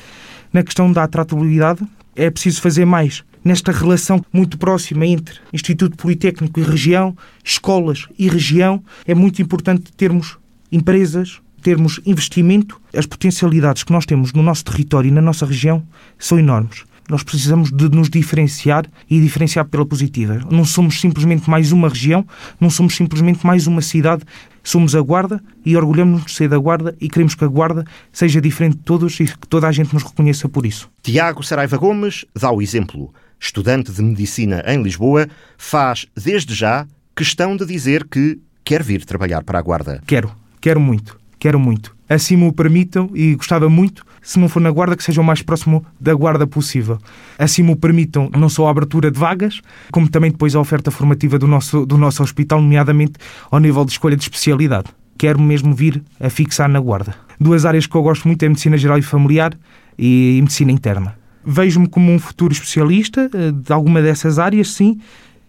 na 0.52 0.62
questão 0.62 0.93
da 0.93 1.02
atratividade. 1.02 1.85
É 2.14 2.31
preciso 2.31 2.62
fazer 2.62 2.85
mais 2.85 3.25
nesta 3.45 3.73
relação 3.73 4.25
muito 4.33 4.57
próxima 4.57 5.07
entre 5.07 5.38
Instituto 5.52 5.97
Politécnico 5.97 6.59
e 6.61 6.62
região, 6.62 7.16
escolas 7.45 8.07
e 8.16 8.28
região. 8.28 8.83
É 9.05 9.14
muito 9.14 9.43
importante 9.43 9.93
termos 9.93 10.38
empresas, 10.71 11.40
termos 11.66 11.99
investimento, 12.06 12.80
as 12.94 13.06
potencialidades 13.06 13.82
que 13.82 13.90
nós 13.90 14.06
temos 14.06 14.32
no 14.32 14.40
nosso 14.40 14.64
território 14.64 15.08
e 15.08 15.11
na 15.11 15.20
nossa 15.20 15.44
região 15.44 15.82
são 16.16 16.38
enormes. 16.38 16.85
Nós 17.08 17.25
precisamos 17.25 17.73
de 17.73 17.88
nos 17.88 18.08
diferenciar 18.08 18.87
e 19.11 19.20
diferenciar 19.20 19.64
pela 19.64 19.85
positiva. 19.85 20.38
Não 20.49 20.64
somos 20.64 21.00
simplesmente 21.00 21.50
mais 21.50 21.73
uma 21.73 21.88
região, 21.88 22.25
não 22.61 22.70
somos 22.70 22.94
simplesmente 22.94 23.44
mais 23.44 23.66
uma 23.66 23.82
cidade. 23.82 24.23
Somos 24.62 24.94
a 24.94 25.00
Guarda 25.00 25.42
e 25.64 25.76
orgulhamos-nos 25.76 26.26
de 26.26 26.32
ser 26.37 26.49
da 26.49 26.56
Guarda 26.56 26.96
e 27.00 27.08
queremos 27.08 27.35
que 27.35 27.44
a 27.44 27.49
Guarda 27.49 27.85
seja 28.12 28.40
diferente 28.40 28.76
de 28.76 28.85
todos 28.85 29.18
e 29.18 29.25
que 29.25 29.49
toda 29.49 29.66
a 29.66 29.73
gente 29.73 29.92
nos 29.92 30.04
reconheça 30.04 30.49
por 30.49 30.64
isso. 30.64 30.88
Tiago 31.02 31.42
Saraiva 31.42 31.76
Gomes 31.76 32.25
dá 32.32 32.52
o 32.52 32.62
exemplo. 32.62 33.12
Estudante 33.40 33.90
de 33.90 34.02
Medicina 34.02 34.62
em 34.68 34.80
Lisboa, 34.80 35.26
faz, 35.58 36.06
desde 36.16 36.54
já, 36.54 36.87
questão 37.16 37.56
de 37.56 37.66
dizer 37.66 38.06
que 38.08 38.38
quer 38.64 38.85
vir 38.85 39.04
trabalhar 39.04 39.42
para 39.42 39.58
a 39.58 39.62
Guarda. 39.62 40.00
Quero, 40.06 40.30
quero 40.61 40.80
muito. 40.80 41.25
Quero 41.38 41.59
muito. 41.59 41.95
Assim 42.09 42.37
me 42.37 42.47
o 42.47 42.52
permitam 42.52 43.11
e 43.14 43.35
gostava 43.35 43.69
muito, 43.69 44.05
se 44.23 44.38
não 44.38 44.49
for 44.49 44.61
na 44.61 44.71
guarda, 44.71 44.97
que 44.97 45.02
seja 45.02 45.21
o 45.21 45.25
mais 45.25 45.43
próximo 45.43 45.85
da 46.00 46.14
guarda 46.14 46.47
possível. 46.47 46.99
Assim 47.38 47.62
me 47.62 47.73
o 47.73 47.76
permitam 47.76 48.31
não 48.37 48.49
só 48.49 48.69
a 48.69 48.71
abertura 48.71 49.11
de 49.11 49.19
vagas, 49.19 49.61
como 49.90 50.09
também 50.09 50.31
depois 50.31 50.55
a 50.55 50.61
oferta 50.61 50.90
formativa 50.90 51.38
do 51.38 51.47
nosso, 51.47 51.85
do 51.85 51.99
nosso 51.99 52.23
hospital, 52.23 52.62
nomeadamente 52.62 53.14
ao 53.50 53.59
nível 53.59 53.85
de 53.85 53.93
escolha 53.93 54.16
de 54.16 54.23
especialidade. 54.23 54.88
quero 55.19 55.40
mesmo 55.40 55.75
vir 55.75 56.02
a 56.21 56.31
fixar 56.31 56.69
na 56.69 56.78
Guarda. 56.78 57.14
Duas 57.40 57.64
áreas 57.64 57.87
que 57.87 57.95
eu 57.97 58.02
gosto 58.02 58.28
muito 58.28 58.43
é 58.45 58.49
Medicina 58.49 58.76
Geral 58.76 58.99
e 58.99 59.02
Familiar 59.02 59.55
e 59.99 60.38
Medicina 60.43 60.71
Interna. 60.71 61.19
Vejo-me 61.45 61.88
como 61.88 62.12
um 62.12 62.19
futuro 62.19 62.52
especialista 62.52 63.31
eh, 63.33 63.50
de 63.50 63.73
alguma 63.73 64.02
dessas 64.02 64.38
áreas, 64.38 64.73
sim, 64.73 65.00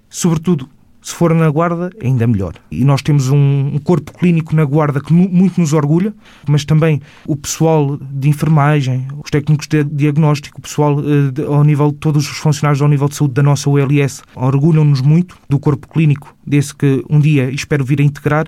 sobretudo 0.10 0.70
se 1.08 1.16
for 1.16 1.34
na 1.34 1.50
Guarda, 1.50 1.90
ainda 2.04 2.28
melhor. 2.28 2.56
E 2.70 2.84
nós 2.84 3.02
temos 3.02 3.30
um, 3.30 3.80
corpo 3.82 4.12
clínico 4.12 4.54
na 4.54 4.66
Guarda 4.66 5.00
que 5.00 5.14
muito 5.14 5.58
nos 5.58 5.72
orgulha, 5.72 6.14
mas 6.46 6.66
também 6.66 7.02
o 7.26 7.34
pessoal 7.34 7.98
de 7.98 8.28
enfermagem, 8.28 9.08
os 9.24 9.32
técnicos 9.32 9.68
de 9.68 9.86
diagnóstico, 9.86 10.60
o 10.60 10.62
pessoal 10.62 10.98
eh, 11.00 11.46
ao 11.48 11.64
nível, 11.64 11.94
todos 11.94 12.30
os 12.30 12.38
funcionários 12.40 12.82
ao 12.82 12.90
nível 12.90 13.08
de 13.08 13.16
saúde 13.16 13.36
da 13.36 13.42
nossa 13.42 13.70
ULS, 13.70 14.22
orgulham-nos 14.36 15.00
muito 15.00 15.38
do 15.48 15.58
corpo 15.58 15.88
clínico, 15.88 16.36
desse 16.46 16.76
que 16.76 17.02
um 17.10 17.22
dia 17.22 17.50
espero 17.52 17.86
vir 17.86 18.02
a 18.02 18.04
integrar. 18.04 18.46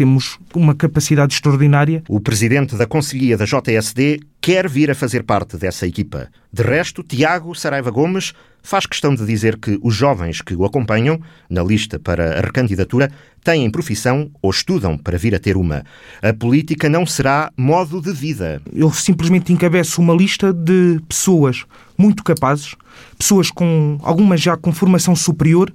Temos 0.00 0.38
uma 0.54 0.74
capacidade 0.74 1.34
extraordinária. 1.34 2.02
O 2.08 2.20
presidente 2.20 2.74
da 2.74 2.86
Conselhia 2.86 3.36
da 3.36 3.44
JSD 3.44 4.20
quer 4.40 4.66
vir 4.66 4.90
a 4.90 4.94
fazer 4.94 5.24
parte 5.24 5.58
dessa 5.58 5.86
equipa. 5.86 6.28
De 6.50 6.62
resto, 6.62 7.02
Tiago 7.02 7.54
Saraiva 7.54 7.90
Gomes 7.90 8.32
faz 8.62 8.86
questão 8.86 9.14
de 9.14 9.26
dizer 9.26 9.58
que 9.58 9.78
os 9.82 9.94
jovens 9.94 10.40
que 10.40 10.54
o 10.54 10.64
acompanham 10.64 11.20
na 11.50 11.62
lista 11.62 11.98
para 11.98 12.38
a 12.38 12.40
recandidatura 12.40 13.12
têm 13.44 13.70
profissão 13.70 14.30
ou 14.40 14.50
estudam 14.50 14.96
para 14.96 15.18
vir 15.18 15.34
a 15.34 15.38
ter 15.38 15.54
uma. 15.54 15.84
A 16.22 16.32
política 16.32 16.88
não 16.88 17.04
será 17.04 17.52
modo 17.54 18.00
de 18.00 18.10
vida. 18.10 18.62
Eu 18.72 18.90
simplesmente 18.90 19.52
encabeço 19.52 20.00
uma 20.00 20.14
lista 20.14 20.50
de 20.50 20.98
pessoas 21.06 21.66
muito 21.98 22.24
capazes, 22.24 22.74
pessoas 23.18 23.50
com 23.50 23.98
algumas 24.02 24.40
já 24.40 24.56
com 24.56 24.72
formação 24.72 25.14
superior, 25.14 25.70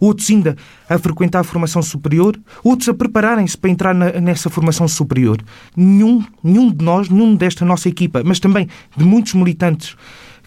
outros 0.00 0.30
ainda 0.30 0.56
a 0.88 0.98
frequentar 0.98 1.40
a 1.40 1.44
formação 1.44 1.82
superior, 1.82 2.36
outros 2.64 2.88
a 2.88 2.94
prepararem-se 2.94 3.56
para 3.56 3.70
entrar 3.70 3.94
na, 3.94 4.12
nessa 4.12 4.48
formação 4.48 4.88
superior. 4.88 5.38
Nenhum, 5.76 6.24
nenhum 6.42 6.72
de 6.72 6.84
nós, 6.84 7.08
nenhum 7.08 7.36
desta 7.36 7.64
nossa 7.64 7.88
equipa, 7.88 8.22
mas 8.24 8.40
também 8.40 8.68
de 8.96 9.04
muitos 9.04 9.34
militantes 9.34 9.94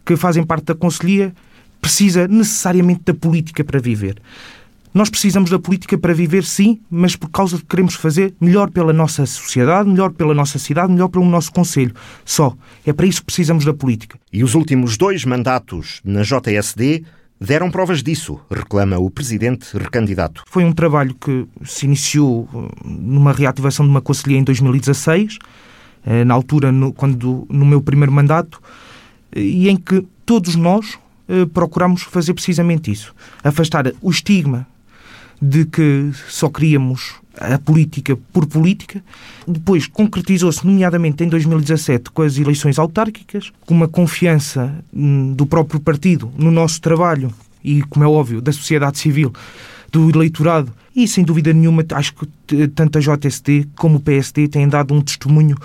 que 0.03 0.17
fazem 0.17 0.43
parte 0.43 0.65
da 0.65 0.75
Conselhia, 0.75 1.33
precisa 1.79 2.27
necessariamente 2.27 3.01
da 3.05 3.13
política 3.13 3.63
para 3.63 3.79
viver. 3.79 4.21
Nós 4.93 5.09
precisamos 5.09 5.49
da 5.49 5.57
política 5.57 5.97
para 5.97 6.13
viver, 6.13 6.43
sim, 6.43 6.79
mas 6.89 7.15
por 7.15 7.27
causa 7.29 7.57
de 7.57 7.63
que 7.63 7.69
queremos 7.69 7.95
fazer 7.95 8.33
melhor 8.39 8.69
pela 8.69 8.93
nossa 8.93 9.25
sociedade, 9.25 9.89
melhor 9.89 10.11
pela 10.11 10.35
nossa 10.35 10.59
cidade, 10.59 10.93
melhor 10.93 11.07
pelo 11.07 11.25
nosso 11.25 11.51
Conselho. 11.51 11.95
Só. 12.23 12.55
É 12.85 12.93
para 12.93 13.07
isso 13.07 13.21
que 13.21 13.25
precisamos 13.25 13.65
da 13.65 13.73
política. 13.73 14.19
E 14.31 14.43
os 14.43 14.53
últimos 14.53 14.95
dois 14.95 15.25
mandatos 15.25 15.99
na 16.05 16.21
JSD 16.21 17.03
deram 17.43 17.69
provas 17.69 18.01
disso, 18.01 18.39
reclama 18.49 18.97
o 18.97 19.09
presidente 19.09 19.77
recandidato. 19.77 20.43
Foi 20.47 20.63
um 20.63 20.71
trabalho 20.71 21.13
que 21.13 21.45
se 21.63 21.85
iniciou 21.85 22.49
uh, 22.53 22.71
numa 22.85 23.33
reativação 23.33 23.85
de 23.85 23.91
uma 23.91 24.01
conselhia 24.01 24.37
em 24.37 24.43
2016, 24.43 25.37
uh, 26.05 26.25
na 26.25 26.33
altura, 26.33 26.71
no, 26.71 26.93
quando, 26.93 27.45
no 27.49 27.65
meu 27.65 27.81
primeiro 27.81 28.11
mandato, 28.11 28.61
e 29.35 29.69
em 29.69 29.75
que 29.75 30.05
todos 30.25 30.55
nós, 30.55 30.97
eh, 31.27 31.45
procuramos 31.45 32.03
fazer 32.03 32.33
precisamente 32.33 32.91
isso. 32.91 33.15
Afastar 33.43 33.91
o 34.01 34.11
estigma 34.11 34.67
de 35.43 35.65
que 35.65 36.09
só 36.29 36.47
queríamos 36.47 37.15
a 37.37 37.57
política 37.57 38.17
por 38.31 38.45
política. 38.45 39.03
Depois 39.45 39.87
concretizou-se, 39.87 40.65
nomeadamente 40.65 41.21
em 41.21 41.27
2017, 41.27 42.11
com 42.11 42.21
as 42.21 42.37
eleições 42.37 42.79
autárquicas, 42.79 43.51
com 43.65 43.73
uma 43.73 43.87
confiança 43.87 44.73
hum, 44.93 45.33
do 45.33 45.45
próprio 45.45 45.81
partido 45.81 46.31
no 46.37 46.49
nosso 46.49 46.79
trabalho 46.79 47.33
e, 47.61 47.81
como 47.83 48.05
é 48.05 48.07
óbvio, 48.07 48.41
da 48.41 48.53
sociedade 48.53 48.97
civil, 48.97 49.33
do 49.91 50.09
eleitorado. 50.09 50.71
E, 50.95 51.07
sem 51.09 51.25
dúvida 51.25 51.51
nenhuma, 51.51 51.83
acho 51.91 52.13
que 52.13 52.67
tanto 52.69 52.97
a 52.97 53.01
JST 53.01 53.67
como 53.75 53.97
o 53.97 53.99
PSD 53.99 54.47
têm 54.47 54.69
dado 54.69 54.93
um 54.93 55.01
testemunho 55.01 55.57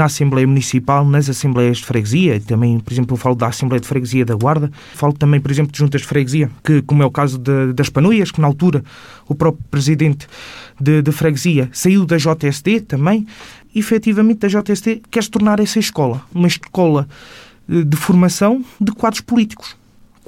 na 0.00 0.06
Assembleia 0.06 0.46
Municipal, 0.46 1.04
nas 1.04 1.28
Assembleias 1.28 1.76
de 1.76 1.84
Freguesia, 1.84 2.40
também, 2.40 2.80
por 2.80 2.90
exemplo, 2.90 3.12
eu 3.12 3.18
falo 3.18 3.34
da 3.34 3.48
Assembleia 3.48 3.80
de 3.80 3.86
Freguesia 3.86 4.24
da 4.24 4.34
Guarda, 4.34 4.72
falo 4.94 5.12
também, 5.12 5.38
por 5.38 5.50
exemplo, 5.50 5.70
de 5.70 5.78
juntas 5.78 6.00
de 6.00 6.06
freguesia, 6.06 6.50
que, 6.64 6.80
como 6.82 7.02
é 7.02 7.06
o 7.06 7.10
caso 7.10 7.36
de, 7.36 7.74
das 7.74 7.90
Panuias, 7.90 8.30
que 8.30 8.40
na 8.40 8.46
altura 8.46 8.82
o 9.28 9.34
próprio 9.34 9.62
presidente 9.70 10.26
de, 10.80 11.02
de 11.02 11.12
freguesia 11.12 11.68
saiu 11.70 12.06
da 12.06 12.16
JSD 12.16 12.80
também, 12.80 13.26
e, 13.74 13.78
efetivamente 13.78 14.46
a 14.46 14.48
JSD 14.48 15.02
quer 15.10 15.22
se 15.22 15.30
tornar 15.30 15.60
essa 15.60 15.78
escola, 15.78 16.22
uma 16.34 16.48
escola 16.48 17.06
eh, 17.68 17.82
de 17.82 17.96
formação 17.96 18.64
de 18.80 18.92
quadros 18.92 19.20
políticos 19.20 19.76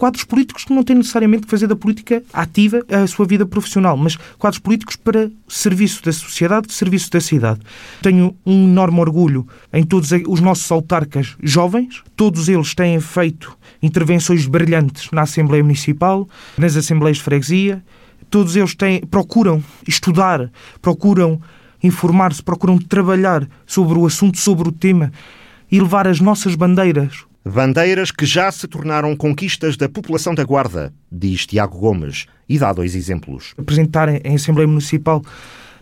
quadros 0.03 0.25
políticos 0.25 0.65
que 0.65 0.75
não 0.75 0.83
têm 0.83 0.97
necessariamente 0.97 1.45
que 1.45 1.49
fazer 1.49 1.69
da 1.69 1.77
política 1.77 2.25
ativa 2.33 2.85
a 2.91 3.07
sua 3.07 3.25
vida 3.25 3.47
profissional, 3.47 3.97
mas 3.97 4.17
quadros 4.37 4.59
políticos 4.59 4.97
para 4.97 5.31
serviço 5.47 6.03
da 6.03 6.13
sociedade, 6.13 6.73
serviço 6.73 7.09
da 7.09 7.21
cidade. 7.21 7.61
Tenho 8.03 8.37
um 8.45 8.65
enorme 8.65 8.99
orgulho 8.99 9.47
em 9.73 9.85
todos 9.85 10.11
os 10.27 10.41
nossos 10.41 10.69
autarcas 10.73 11.37
jovens, 11.41 12.03
todos 12.17 12.49
eles 12.49 12.75
têm 12.75 12.99
feito 12.99 13.57
intervenções 13.81 14.45
brilhantes 14.45 15.09
na 15.13 15.23
Assembleia 15.23 15.63
Municipal, 15.63 16.29
nas 16.59 16.77
Assembleias 16.77 17.19
de 17.19 17.23
Freguesia, 17.23 17.81
todos 18.29 18.57
eles 18.57 18.75
têm, 18.75 19.03
procuram 19.03 19.63
estudar, 19.87 20.51
procuram 20.81 21.41
informar-se, 21.81 22.43
procuram 22.43 22.77
trabalhar 22.77 23.49
sobre 23.65 23.97
o 23.97 24.05
assunto, 24.05 24.37
sobre 24.37 24.69
o 24.69 24.73
tema 24.73 25.13
e 25.71 25.79
levar 25.79 26.09
as 26.09 26.19
nossas 26.19 26.57
bandeiras 26.57 27.25
Bandeiras 27.45 28.13
que 28.13 28.25
já 28.25 28.53
se 28.53 28.69
tornaram 28.69 29.17
conquistas 29.17 29.77
da 29.77 29.89
população 29.89 30.33
da 30.33 30.45
Guarda, 30.45 30.93
diz 31.11 31.45
Tiago 31.45 31.77
Gomes, 31.77 32.27
e 32.49 32.57
dá 32.57 32.73
dois 32.73 32.95
exemplos. 32.95 33.53
Apresentar 33.59 34.09
em 34.25 34.37
Assembleia 34.37 34.69
Municipal 34.69 35.21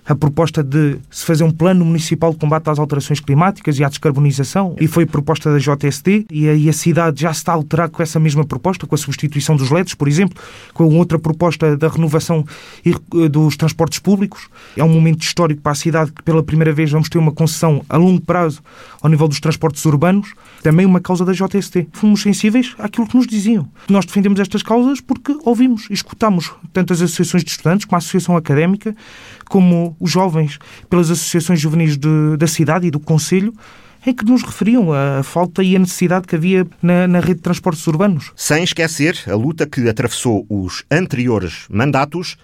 a 0.06 0.14
proposta 0.14 0.62
de 0.62 0.98
se 1.10 1.24
fazer 1.24 1.44
um 1.44 1.50
plano 1.50 1.84
municipal 1.84 2.32
de 2.32 2.38
combate 2.38 2.68
às 2.68 2.78
alterações 2.78 3.20
climáticas 3.20 3.78
e 3.78 3.84
à 3.84 3.88
descarbonização, 3.88 4.74
e 4.80 4.86
foi 4.86 5.06
proposta 5.06 5.52
da 5.52 5.58
JST, 5.58 6.26
e 6.30 6.48
aí 6.48 6.68
a 6.68 6.72
cidade 6.72 7.22
já 7.22 7.32
se 7.32 7.40
está 7.40 7.52
a 7.52 7.54
alterar 7.54 7.88
com 7.88 8.02
essa 8.02 8.18
mesma 8.18 8.44
proposta, 8.44 8.86
com 8.86 8.94
a 8.94 8.98
substituição 8.98 9.56
dos 9.56 9.70
LEDs, 9.70 9.94
por 9.94 10.08
exemplo, 10.08 10.40
com 10.72 10.84
outra 10.96 11.18
proposta 11.18 11.76
da 11.76 11.88
renovação 11.88 12.44
dos 13.30 13.56
transportes 13.56 13.98
públicos. 13.98 14.48
É 14.76 14.84
um 14.84 14.88
momento 14.88 15.22
histórico 15.22 15.60
para 15.60 15.72
a 15.72 15.74
cidade 15.74 16.12
que 16.12 16.22
pela 16.22 16.42
primeira 16.42 16.72
vez 16.72 16.90
vamos 16.90 17.08
ter 17.08 17.18
uma 17.18 17.32
concessão 17.32 17.84
a 17.88 17.96
longo 17.96 18.20
prazo 18.20 18.62
ao 19.00 19.10
nível 19.10 19.28
dos 19.28 19.40
transportes 19.40 19.84
urbanos, 19.84 20.32
também 20.62 20.84
uma 20.84 21.00
causa 21.00 21.24
da 21.24 21.32
JST. 21.32 21.88
Fomos 21.92 22.22
sensíveis 22.22 22.74
àquilo 22.78 23.06
que 23.06 23.16
nos 23.16 23.26
diziam. 23.26 23.68
Nós 23.88 24.04
defendemos 24.04 24.40
estas 24.40 24.62
causas 24.62 25.00
porque 25.00 25.36
ouvimos 25.44 25.86
e 25.90 25.94
escutamos 25.94 26.52
tanto 26.72 26.92
as 26.92 27.00
associações 27.00 27.44
de 27.44 27.50
estudantes 27.50 27.84
como 27.86 27.96
a 27.96 27.98
associação 27.98 28.36
académica, 28.36 28.94
como 29.50 29.96
os 29.98 30.10
jovens 30.10 30.58
pelas 30.88 31.10
associações 31.10 31.60
juvenis 31.60 31.98
de, 31.98 32.36
da 32.38 32.46
cidade 32.46 32.86
e 32.86 32.90
do 32.90 33.00
Conselho, 33.00 33.52
em 34.06 34.14
que 34.14 34.24
nos 34.24 34.42
referiam 34.42 34.92
a 34.92 35.22
falta 35.24 35.62
e 35.62 35.74
a 35.74 35.78
necessidade 35.78 36.26
que 36.26 36.36
havia 36.36 36.66
na, 36.80 37.06
na, 37.08 37.18
rede 37.18 37.34
de 37.34 37.42
transportes 37.42 37.84
urbanos. 37.86 38.32
Sem 38.36 38.62
esquecer 38.62 39.18
a 39.26 39.34
luta 39.34 39.66
que 39.66 39.88
atravessou 39.88 40.46
os 40.48 40.84
anteriores 40.90 41.64
mandatos 41.68 42.36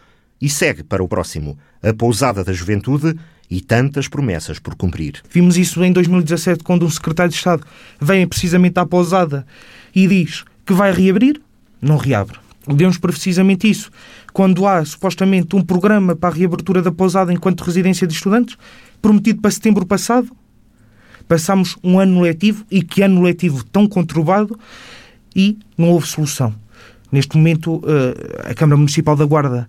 e 0.42 0.50
segue 0.50 0.82
para 0.82 1.02
o 1.02 1.08
próximo, 1.08 1.56
a 1.80 1.94
pousada 1.94 2.42
da 2.44 2.52
juventude 2.52 3.16
e 3.48 3.60
tantas 3.60 4.08
promessas 4.08 4.58
por 4.58 4.74
cumprir. 4.74 5.22
Vimos 5.30 5.56
isso 5.56 5.82
em 5.84 5.92
2017, 5.92 6.64
quando 6.64 6.84
um 6.84 6.90
secretário 6.90 7.30
de 7.30 7.36
Estado 7.36 7.64
vem 8.00 8.26
precisamente 8.26 8.78
à 8.78 8.84
pousada 8.84 9.46
e 9.94 10.08
diz 10.08 10.44
que 10.66 10.74
vai 10.74 10.92
reabrir, 10.92 11.40
não 11.80 11.96
reabre. 11.96 12.45
Demos 12.66 12.98
precisamente 12.98 13.68
isso. 13.70 13.90
Quando 14.32 14.66
há 14.66 14.84
supostamente 14.84 15.54
um 15.54 15.62
programa 15.62 16.16
para 16.16 16.30
a 16.30 16.36
reabertura 16.36 16.82
da 16.82 16.90
pousada 16.90 17.32
enquanto 17.32 17.62
residência 17.62 18.06
de 18.06 18.14
estudantes, 18.14 18.56
prometido 19.00 19.40
para 19.40 19.50
setembro 19.50 19.86
passado, 19.86 20.28
passamos 21.28 21.76
um 21.82 21.98
ano 21.98 22.20
letivo 22.20 22.64
e 22.70 22.82
que 22.82 23.02
ano 23.02 23.22
letivo 23.22 23.64
tão 23.64 23.86
conturbado 23.86 24.58
e 25.34 25.58
não 25.78 25.90
houve 25.90 26.06
solução. 26.06 26.54
Neste 27.10 27.36
momento, 27.36 27.80
eh, 27.86 28.50
a 28.50 28.54
Câmara 28.54 28.76
Municipal 28.76 29.14
da 29.14 29.24
Guarda 29.24 29.68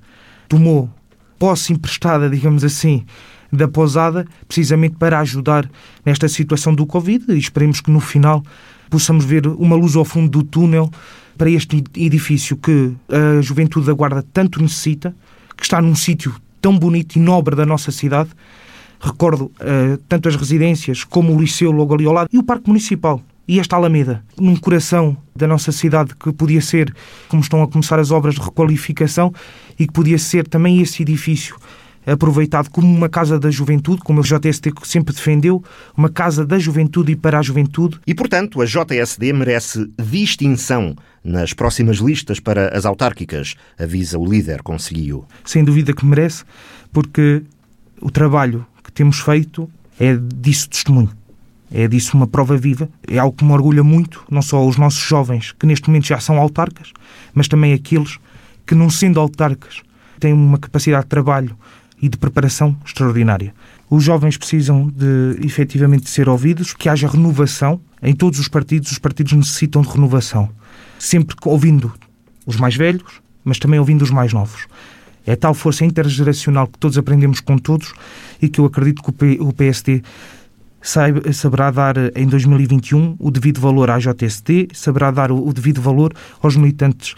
tomou 0.50 0.89
posse 1.38 1.74
emprestada, 1.74 2.30
digamos 2.30 2.63
assim, 2.63 3.06
da 3.51 3.68
pousada, 3.68 4.25
precisamente 4.48 4.96
para 4.98 5.20
ajudar 5.20 5.70
nesta 6.04 6.27
situação 6.27 6.74
do 6.74 6.86
Covid 6.86 7.32
e 7.32 7.38
esperemos 7.38 7.80
que 7.80 7.92
no 7.92 8.00
final 8.00 8.44
possamos 8.89 9.24
ver 9.24 9.46
uma 9.48 9.75
luz 9.75 9.96
ao 9.96 10.04
fundo 10.04 10.30
do 10.30 10.44
túnel 10.44 10.89
para 11.38 11.50
este 11.50 11.84
edifício 11.96 12.58
que 12.58 12.94
a 13.10 13.41
juventude 13.41 13.86
da 13.86 13.94
Guarda 13.94 14.24
tanto 14.34 14.62
necessita, 14.62 15.15
que 15.56 15.63
está 15.63 15.82
num 15.82 15.96
sítio 15.96 16.36
tão 16.62 16.77
bonito 16.77 17.15
e 17.15 17.20
nobre 17.20 17.56
da 17.56 17.65
nossa 17.65 17.91
cidade. 17.91 18.29
Recordo 19.00 19.46
uh, 19.46 19.98
tanto 20.10 20.27
as 20.27 20.36
residências 20.36 21.03
como 21.03 21.36
o 21.36 21.39
liceu 21.39 21.72
logo 21.72 21.94
ali 21.94 22.06
ao 22.06 22.13
lado 22.13 22.29
e 22.34 22.38
o 22.38 22.44
Parque 22.44 22.67
Municipal 22.67 23.22
e 23.48 23.60
esta 23.60 23.75
Alameda, 23.77 24.24
num 24.38 24.56
coração 24.58 25.15
da 25.34 25.48
nossa 25.48 25.72
cidade 25.72 26.13
que 26.15 26.34
podia 26.34 26.60
ser, 26.60 26.94
como 27.29 27.41
estão 27.41 27.63
a 27.63 27.67
começar 27.67 27.98
as 27.98 28.12
obras 28.12 28.36
de 28.36 28.41
requalificação, 28.41 29.34
e 29.79 29.88
que 29.88 29.94
podia 29.94 30.17
ser 30.17 30.48
também 30.48 30.82
esse 30.82 31.01
edifício 31.01 31.56
aproveitado 32.14 32.70
como 32.70 32.88
uma 32.88 33.10
casa 33.10 33.40
da 33.40 33.52
juventude, 33.52 34.02
como 34.02 34.22
a 34.22 34.24
JST 34.24 34.72
sempre 34.84 35.14
defendeu, 35.14 35.64
uma 35.96 36.10
casa 36.10 36.46
da 36.46 36.58
juventude 36.58 37.12
e 37.12 37.16
para 37.16 37.40
a 37.40 37.42
juventude. 37.42 38.00
E, 38.08 38.16
portanto, 38.16 38.62
a 38.62 38.66
JSD 38.66 39.34
merece 39.34 39.92
distinção 40.00 40.96
nas 41.24 41.54
próximas 41.54 41.98
listas 41.98 42.40
para 42.40 42.70
as 42.76 42.86
autárquicas, 42.86 43.56
avisa 43.78 44.18
o 44.18 44.26
líder 44.26 44.62
Conselho. 44.62 45.26
Sem 45.44 45.64
dúvida 45.64 45.94
que 45.94 46.06
merece, 46.06 46.46
porque 46.94 47.44
o 48.02 48.10
trabalho 48.10 48.66
que 48.84 48.92
temos 48.92 49.20
feito 49.20 49.70
é 50.00 50.16
disso 50.16 50.70
testemunho. 50.70 51.12
É 51.70 51.88
disso 51.88 52.16
uma 52.16 52.28
prova 52.28 52.56
viva. 52.56 52.90
É 53.06 53.18
algo 53.18 53.36
que 53.36 53.44
me 53.44 53.52
orgulha 53.52 53.84
muito, 53.84 54.24
não 54.32 54.42
só 54.42 54.66
os 54.66 54.78
nossos 54.78 55.02
jovens, 55.02 55.52
que 55.52 55.66
neste 55.66 55.90
momento 55.90 56.08
já 56.08 56.20
são 56.20 56.38
autarcas, 56.38 56.94
mas 57.34 57.50
também 57.50 57.74
aqueles 57.74 58.18
que, 58.66 58.74
não 58.74 58.90
sendo 58.90 59.20
autarcas, 59.20 59.82
têm 60.20 60.32
uma 60.32 60.58
capacidade 60.58 61.04
de 61.04 61.10
trabalho 61.10 61.58
e 62.01 62.10
de 62.10 62.18
preparação 62.18 62.77
extraordinária. 62.86 63.54
Os 63.89 64.04
jovens 64.04 64.38
precisam 64.38 64.88
de 64.88 65.46
efetivamente 65.46 66.10
ser 66.10 66.30
ouvidos, 66.30 66.74
que 66.74 66.89
haja 66.89 67.08
renovação. 67.08 67.80
Em 68.01 68.13
todos 68.13 68.39
os 68.39 68.48
partidos, 68.48 68.92
os 68.92 69.00
partidos 69.00 69.34
necessitam 69.34 69.82
de 69.82 69.89
renovação. 69.89 70.50
Sempre 71.00 71.36
ouvindo 71.46 71.94
os 72.46 72.58
mais 72.58 72.75
velhos, 72.75 73.22
mas 73.44 73.60
também 73.60 73.80
ouvindo 73.80 74.01
os 74.01 74.12
mais 74.12 74.34
novos. 74.34 74.68
É 75.25 75.36
tal 75.36 75.54
força 75.54 75.84
intergeracional 75.84 76.68
que 76.68 76.77
todos 76.77 76.98
aprendemos 76.98 77.39
com 77.39 77.58
todos 77.58 77.94
e 78.42 78.48
que 78.48 78.60
eu 78.60 78.66
acredito 78.66 79.01
que 79.04 79.38
o 79.39 79.51
PSD 79.51 80.01
saberá 81.34 81.70
dar 81.70 81.96
em 82.16 82.25
2021 82.25 83.18
o 83.20 83.30
devido 83.30 83.60
valor 83.60 83.89
à 83.89 83.98
JST, 84.00 84.70
saberá 84.74 85.12
dar 85.12 85.32
o 85.32 85.51
devido 85.51 85.82
valor 85.82 86.13
aos 86.42 86.56
militantes 86.56 87.13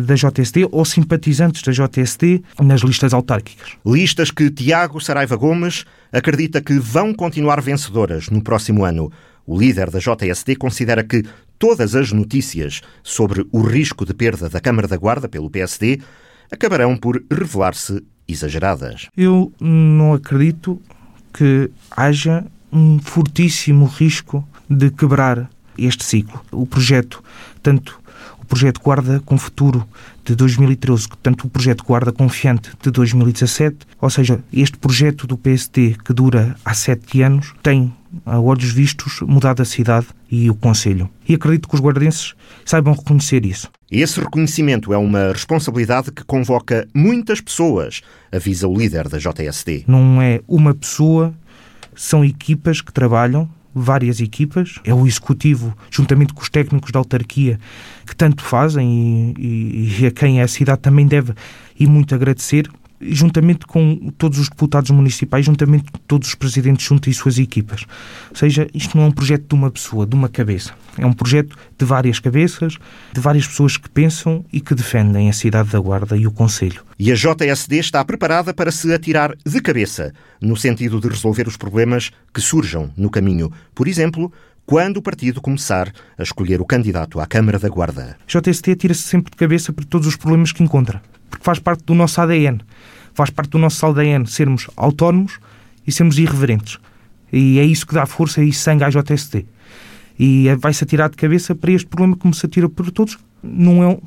da 0.00 0.14
JST 0.14 0.68
ou 0.72 0.84
simpatizantes 0.84 1.62
da 1.62 1.72
JST 1.72 2.42
nas 2.60 2.80
listas 2.80 3.14
autárquicas. 3.14 3.72
Listas 3.86 4.30
que 4.30 4.50
Tiago 4.50 5.00
Saraiva 5.00 5.36
Gomes 5.36 5.84
acredita 6.12 6.60
que 6.60 6.78
vão 6.78 7.14
continuar 7.14 7.60
vencedoras 7.60 8.28
no 8.28 8.42
próximo 8.42 8.84
ano. 8.84 9.12
O 9.46 9.58
líder 9.58 9.90
da 9.90 9.98
JST 9.98 10.56
considera 10.56 11.04
que 11.04 11.22
todas 11.58 11.94
as 11.94 12.10
notícias 12.10 12.80
sobre 13.02 13.46
o 13.52 13.60
risco 13.60 14.04
de 14.04 14.14
perda 14.14 14.48
da 14.48 14.60
Câmara 14.60 14.88
da 14.88 14.96
Guarda 14.96 15.28
pelo 15.28 15.50
PSD 15.50 16.00
acabarão 16.50 16.96
por 16.96 17.22
revelar-se 17.30 18.02
exageradas. 18.26 19.08
Eu 19.16 19.52
não 19.60 20.14
acredito 20.14 20.80
que 21.32 21.70
haja 21.90 22.44
um 22.72 22.98
fortíssimo 22.98 23.86
risco 23.86 24.46
de 24.68 24.90
quebrar 24.90 25.50
este 25.76 26.04
ciclo. 26.04 26.40
O 26.50 26.66
projeto, 26.66 27.22
tanto 27.62 28.00
o 28.44 28.46
projeto 28.46 28.80
Guarda 28.80 29.22
com 29.24 29.38
Futuro 29.38 29.88
de 30.22 30.34
2013, 30.34 31.08
tanto 31.22 31.46
o 31.46 31.50
projeto 31.50 31.82
Guarda 31.82 32.12
Confiante 32.12 32.70
de 32.82 32.90
2017, 32.90 33.78
ou 33.98 34.10
seja, 34.10 34.38
este 34.52 34.76
projeto 34.76 35.26
do 35.26 35.38
PST 35.38 35.96
que 36.04 36.12
dura 36.12 36.54
há 36.62 36.74
sete 36.74 37.22
anos, 37.22 37.54
tem, 37.62 37.90
a 38.26 38.38
olhos 38.38 38.70
vistos, 38.70 39.20
mudado 39.22 39.62
a 39.62 39.64
cidade 39.64 40.06
e 40.30 40.50
o 40.50 40.54
Conselho. 40.54 41.08
E 41.26 41.34
acredito 41.34 41.66
que 41.66 41.74
os 41.74 41.80
guardenses 41.80 42.34
saibam 42.66 42.92
reconhecer 42.92 43.46
isso. 43.46 43.70
Esse 43.90 44.20
reconhecimento 44.20 44.92
é 44.92 44.98
uma 44.98 45.32
responsabilidade 45.32 46.12
que 46.12 46.22
convoca 46.22 46.86
muitas 46.92 47.40
pessoas, 47.40 48.02
avisa 48.30 48.68
o 48.68 48.76
líder 48.76 49.08
da 49.08 49.18
JSD. 49.18 49.84
Não 49.86 50.20
é 50.20 50.42
uma 50.46 50.74
pessoa, 50.74 51.34
são 51.94 52.22
equipas 52.22 52.82
que 52.82 52.92
trabalham, 52.92 53.48
várias 53.74 54.20
equipas. 54.20 54.78
É 54.84 54.94
o 54.94 55.06
executivo, 55.06 55.76
juntamente 55.90 56.32
com 56.32 56.40
os 56.40 56.48
técnicos 56.48 56.92
da 56.92 57.00
autarquia, 57.00 57.58
que 58.04 58.14
tanto 58.14 58.42
fazem 58.42 59.34
e, 59.38 60.00
e, 60.00 60.06
a 60.06 60.10
quem 60.10 60.40
a 60.40 60.48
cidade 60.48 60.80
também 60.80 61.06
deve 61.06 61.32
e 61.78 61.86
muito 61.86 62.14
agradecer 62.14 62.68
juntamente 63.00 63.66
com 63.66 64.10
todos 64.16 64.38
os 64.38 64.48
deputados 64.48 64.90
municipais, 64.90 65.44
juntamente 65.44 65.90
com 65.90 65.98
todos 66.06 66.28
os 66.28 66.34
presidentes 66.34 66.86
junto 66.86 67.10
e 67.10 67.14
suas 67.14 67.38
equipas. 67.38 67.84
Ou 68.30 68.36
seja, 68.36 68.66
isto 68.72 68.96
não 68.96 69.04
é 69.04 69.08
um 69.08 69.12
projeto 69.12 69.48
de 69.48 69.54
uma 69.54 69.70
pessoa, 69.70 70.06
de 70.06 70.14
uma 70.14 70.28
cabeça. 70.28 70.72
É 70.96 71.04
um 71.04 71.12
projeto 71.12 71.56
de 71.76 71.84
várias 71.84 72.18
cabeças, 72.18 72.78
de 73.12 73.20
várias 73.20 73.46
pessoas 73.46 73.76
que 73.76 73.90
pensam 73.90 74.44
e 74.52 74.60
que 74.60 74.74
defendem 74.74 75.28
a 75.28 75.32
cidade 75.32 75.70
da 75.70 75.78
Guarda 75.78 76.16
e 76.16 76.26
o 76.26 76.32
Conselho. 76.32 76.82
E 76.98 77.10
a 77.10 77.14
JSD 77.14 77.78
está 77.78 78.04
preparada 78.04 78.54
para 78.54 78.70
se 78.70 78.92
atirar 78.92 79.34
de 79.44 79.60
cabeça, 79.60 80.12
no 80.40 80.56
sentido 80.56 81.00
de 81.00 81.08
resolver 81.08 81.48
os 81.48 81.56
problemas 81.56 82.10
que 82.32 82.40
surjam 82.40 82.90
no 82.96 83.10
caminho. 83.10 83.52
Por 83.74 83.88
exemplo, 83.88 84.32
quando 84.66 84.98
o 84.98 85.02
partido 85.02 85.40
começar 85.40 85.92
a 86.18 86.22
escolher 86.22 86.60
o 86.60 86.64
candidato 86.64 87.20
à 87.20 87.26
Câmara 87.26 87.58
da 87.58 87.68
Guarda. 87.68 88.16
JST 88.26 88.70
atira-se 88.70 89.02
sempre 89.02 89.30
de 89.30 89.36
cabeça 89.36 89.72
para 89.72 89.84
todos 89.84 90.06
os 90.06 90.16
problemas 90.16 90.52
que 90.52 90.62
encontra, 90.62 91.02
porque 91.28 91.44
faz 91.44 91.58
parte 91.58 91.84
do 91.84 91.94
nosso 91.94 92.20
ADN 92.20 92.60
faz 93.14 93.30
parte 93.30 93.50
do 93.50 93.58
nosso 93.58 93.86
ADN 93.86 94.26
sermos 94.26 94.68
autónomos 94.76 95.38
e 95.86 95.92
sermos 95.92 96.18
irreverentes. 96.18 96.78
E 97.32 97.58
é 97.58 97.64
isso 97.64 97.86
que 97.86 97.94
dá 97.94 98.04
força 98.04 98.42
e 98.42 98.52
sangue 98.52 98.84
à 98.84 98.90
JST. 98.90 99.46
E 100.18 100.54
vai-se 100.58 100.84
atirar 100.84 101.08
de 101.08 101.16
cabeça 101.16 101.54
para 101.54 101.72
este 101.72 101.86
problema 101.86 102.16
que 102.16 102.32
se 102.34 102.46
atira 102.46 102.68
por 102.68 102.90
todos. 102.90 103.18
Não 103.42 103.82
é 103.82 103.98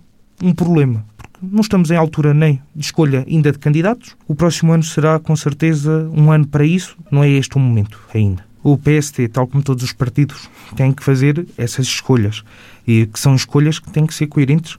um 0.41 0.54
problema. 0.54 1.06
Não 1.41 1.62
estamos 1.62 1.91
em 1.91 1.96
altura 1.96 2.34
nem 2.34 2.62
de 2.76 2.86
escolha 2.86 3.26
ainda 3.28 3.52
de 3.52 3.60
candidatos. 3.60 4.15
O 4.28 4.36
próximo 4.36 4.74
ano 4.74 4.84
será, 4.84 5.20
com 5.20 5.36
certeza, 5.36 6.10
um 6.13 6.32
ano 6.32 6.48
para 6.48 6.65
isso. 6.65 6.98
Não 7.12 7.24
é 7.24 7.30
este 7.30 7.58
o 7.58 7.60
momento 7.60 8.00
ainda. 8.13 8.47
O 8.70 8.78
PST, 8.78 9.30
tal 9.30 9.48
como 9.48 9.64
todos 9.64 9.82
os 9.82 9.94
partidos, 9.94 10.50
tem 10.76 10.92
que 10.92 11.02
fazer 11.02 11.48
essas 11.58 11.86
escolhas. 11.86 12.44
E 12.86 13.06
que 13.06 13.18
são 13.18 13.34
escolhas 13.34 13.80
que 13.80 13.90
têm 13.90 14.06
que 14.06 14.14
ser 14.14 14.28
coerentes 14.28 14.78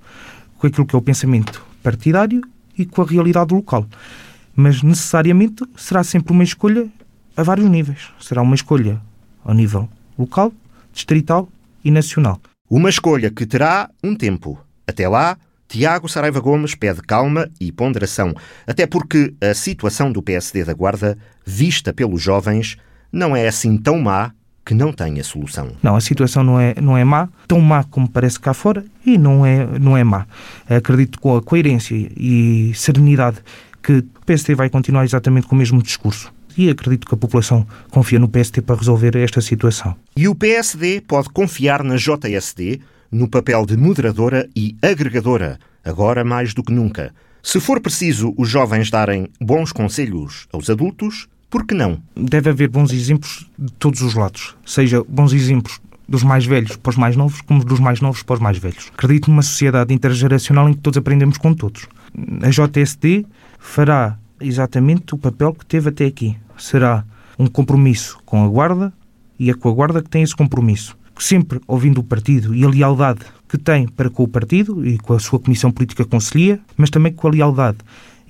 com 0.59 0.66
aquilo 0.66 0.85
que 0.85 0.94
é 0.94 0.98
o 0.98 1.01
pensamento 1.01 1.64
partidário 1.83 2.42
e 2.77 2.85
com 2.85 3.01
a 3.01 3.07
realidade 3.07 3.55
local. 3.55 3.87
Mas 4.55 4.83
necessariamente 4.83 5.64
será 5.74 6.05
sempre 6.05 6.35
uma 6.35 6.44
escolha 6.44 6.87
a 7.35 7.42
vários 7.42 7.66
níveis. 7.66 8.11
Será 8.20 8.42
uma 8.42 8.55
escolha 8.55 9.01
ao 9.42 9.55
nível 9.55 9.88
local, 10.18 10.53
distrital 10.92 11.48
e 11.83 11.90
nacional. 11.90 12.38
Uma 12.68 12.90
escolha 12.90 13.31
que 13.31 13.46
terá 13.46 13.88
um 14.05 14.14
tempo. 14.14 14.61
Até 14.87 15.09
lá, 15.09 15.38
Tiago 15.66 16.11
Saraiva 16.11 16.40
Gomes 16.40 16.74
pede 16.74 17.01
calma 17.01 17.48
e 17.59 17.72
ponderação, 17.72 18.35
até 18.66 18.87
porque 18.87 19.33
a 19.40 19.55
situação 19.55 20.12
do 20.12 20.22
PSD 20.22 20.62
da 20.62 20.74
Guarda, 20.74 21.16
vista 21.46 21.90
pelos 21.90 22.20
jovens, 22.20 22.77
não 23.12 23.34
é 23.34 23.48
assim 23.48 23.76
tão 23.76 23.98
má 23.98 24.32
que 24.64 24.74
não 24.74 24.92
tenha 24.92 25.24
solução. 25.24 25.70
Não, 25.82 25.96
a 25.96 26.00
situação 26.00 26.44
não 26.44 26.60
é, 26.60 26.74
não 26.78 26.96
é 26.96 27.02
má, 27.02 27.28
tão 27.46 27.58
má 27.58 27.82
como 27.84 28.06
parece 28.06 28.38
cá 28.38 28.52
fora, 28.52 28.84
e 29.04 29.16
não 29.16 29.46
é, 29.46 29.66
não 29.78 29.96
é 29.96 30.04
má. 30.04 30.26
Acredito 30.68 31.18
com 31.18 31.34
a 31.34 31.42
coerência 31.42 31.94
e 31.94 32.72
serenidade 32.74 33.38
que 33.82 33.92
o 33.94 34.02
PST 34.26 34.54
vai 34.54 34.68
continuar 34.68 35.04
exatamente 35.04 35.46
com 35.46 35.54
o 35.54 35.58
mesmo 35.58 35.82
discurso. 35.82 36.30
E 36.54 36.68
acredito 36.68 37.06
que 37.06 37.14
a 37.14 37.16
população 37.16 37.66
confia 37.90 38.18
no 38.18 38.28
PST 38.28 38.60
para 38.60 38.76
resolver 38.76 39.16
esta 39.16 39.40
situação. 39.40 39.96
E 40.14 40.28
o 40.28 40.34
PSD 40.34 41.00
pode 41.00 41.30
confiar 41.30 41.82
na 41.82 41.96
JSD 41.96 42.80
no 43.10 43.26
papel 43.26 43.64
de 43.64 43.74
moderadora 43.74 44.50
e 44.54 44.76
agregadora, 44.82 45.58
agora 45.82 46.24
mais 46.24 46.52
do 46.52 46.62
que 46.62 46.72
nunca. 46.72 47.14
Se 47.42 47.58
for 47.58 47.80
preciso 47.80 48.34
os 48.36 48.50
jovens 48.50 48.90
darem 48.90 49.28
bons 49.40 49.72
conselhos 49.72 50.46
aos 50.52 50.68
adultos, 50.68 51.26
por 51.50 51.64
que 51.64 51.74
não? 51.74 51.98
Deve 52.14 52.50
haver 52.50 52.68
bons 52.68 52.92
exemplos 52.92 53.48
de 53.58 53.72
todos 53.72 54.02
os 54.02 54.14
lados. 54.14 54.54
Seja 54.66 55.02
bons 55.08 55.32
exemplos 55.32 55.80
dos 56.08 56.22
mais 56.22 56.44
velhos 56.44 56.76
para 56.76 56.90
os 56.90 56.96
mais 56.96 57.16
novos, 57.16 57.40
como 57.42 57.64
dos 57.64 57.80
mais 57.80 58.00
novos 58.00 58.22
para 58.22 58.34
os 58.34 58.40
mais 58.40 58.58
velhos. 58.58 58.90
Acredito 58.94 59.30
numa 59.30 59.42
sociedade 59.42 59.92
intergeracional 59.92 60.68
em 60.68 60.74
que 60.74 60.80
todos 60.80 60.98
aprendemos 60.98 61.38
com 61.38 61.52
todos. 61.52 61.87
A 62.42 62.48
JSD 62.50 63.26
fará 63.58 64.18
exatamente 64.40 65.14
o 65.14 65.18
papel 65.18 65.52
que 65.54 65.66
teve 65.66 65.90
até 65.90 66.06
aqui. 66.06 66.37
Será 66.56 67.04
um 67.38 67.46
compromisso 67.46 68.18
com 68.24 68.44
a 68.44 68.48
Guarda 68.48 68.92
e 69.38 69.50
é 69.50 69.54
com 69.54 69.68
a 69.68 69.72
Guarda 69.72 70.02
que 70.02 70.08
tem 70.08 70.22
esse 70.22 70.34
compromisso. 70.34 70.96
Sempre 71.18 71.61
ouvindo 71.66 71.98
o 71.98 72.04
partido 72.04 72.54
e 72.54 72.64
a 72.64 72.68
lealdade 72.68 73.20
que 73.48 73.58
tem 73.58 73.88
para 73.88 74.08
com 74.08 74.22
o 74.22 74.28
partido 74.28 74.87
e 74.87 74.98
com 74.98 75.14
a 75.14 75.18
sua 75.18 75.38
Comissão 75.38 75.70
Política 75.70 76.04
Conselhia, 76.04 76.61
mas 76.76 76.90
também 76.90 77.12
com 77.12 77.26
a 77.26 77.30
lealdade 77.30 77.78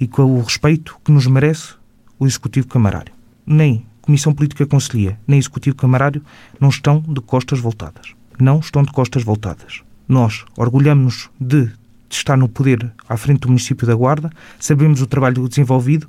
e 0.00 0.06
com 0.06 0.22
o 0.22 0.42
respeito 0.42 0.96
que 1.04 1.12
nos 1.12 1.26
merece 1.26 1.74
o 2.18 2.26
Executivo 2.26 2.66
Camarário. 2.66 3.12
Nem 3.46 3.86
Comissão 4.00 4.32
Política 4.32 4.66
Conselhia, 4.66 5.18
nem 5.26 5.38
Executivo 5.38 5.76
Camarário 5.76 6.22
não 6.60 6.68
estão 6.68 7.00
de 7.00 7.20
costas 7.20 7.60
voltadas. 7.60 8.14
Não 8.38 8.58
estão 8.58 8.82
de 8.82 8.90
costas 8.90 9.22
voltadas. 9.22 9.82
Nós 10.08 10.44
orgulhamos-nos 10.56 11.28
de, 11.38 11.70
estar 12.10 12.36
no 12.36 12.48
poder 12.48 12.90
à 13.08 13.16
frente 13.16 13.40
do 13.40 13.48
município 13.48 13.86
da 13.86 13.94
Guarda, 13.94 14.30
sabemos 14.58 15.02
o 15.02 15.06
trabalho 15.06 15.48
desenvolvido 15.48 16.08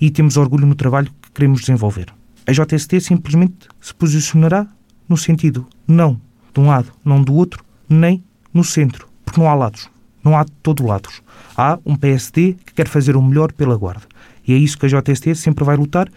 e 0.00 0.10
temos 0.10 0.36
orgulho 0.36 0.66
no 0.66 0.74
trabalho 0.74 1.10
que 1.20 1.30
queremos 1.32 1.60
desenvolver. 1.60 2.06
A 2.46 2.52
JST 2.52 3.00
simplesmente 3.00 3.68
se 3.80 3.94
posicionará 3.94 4.66
no 5.08 5.16
sentido 5.16 5.66
não 5.86 6.20
de 6.54 6.60
um 6.60 6.68
lado, 6.68 6.90
não 7.04 7.22
do 7.22 7.34
outro, 7.34 7.62
nem 7.88 8.24
no 8.52 8.64
centro, 8.64 9.06
porque 9.24 9.40
não 9.40 9.48
há 9.48 9.54
lados. 9.54 9.88
Não 10.24 10.36
há 10.36 10.44
de 10.44 10.52
todo 10.62 10.86
lados. 10.86 11.22
Há 11.56 11.78
um 11.86 11.94
PSD 11.94 12.56
que 12.64 12.74
quer 12.74 12.88
fazer 12.88 13.16
o 13.16 13.22
melhor 13.22 13.52
pela 13.52 13.76
Guarda. 13.76 14.02
E 14.48 14.54
é 14.54 14.56
isso 14.56 14.78
que 14.78 14.86
a 14.86 14.88
JST 14.88 15.34
sempre 15.34 15.62
vai 15.62 15.76
lutar 15.76 16.08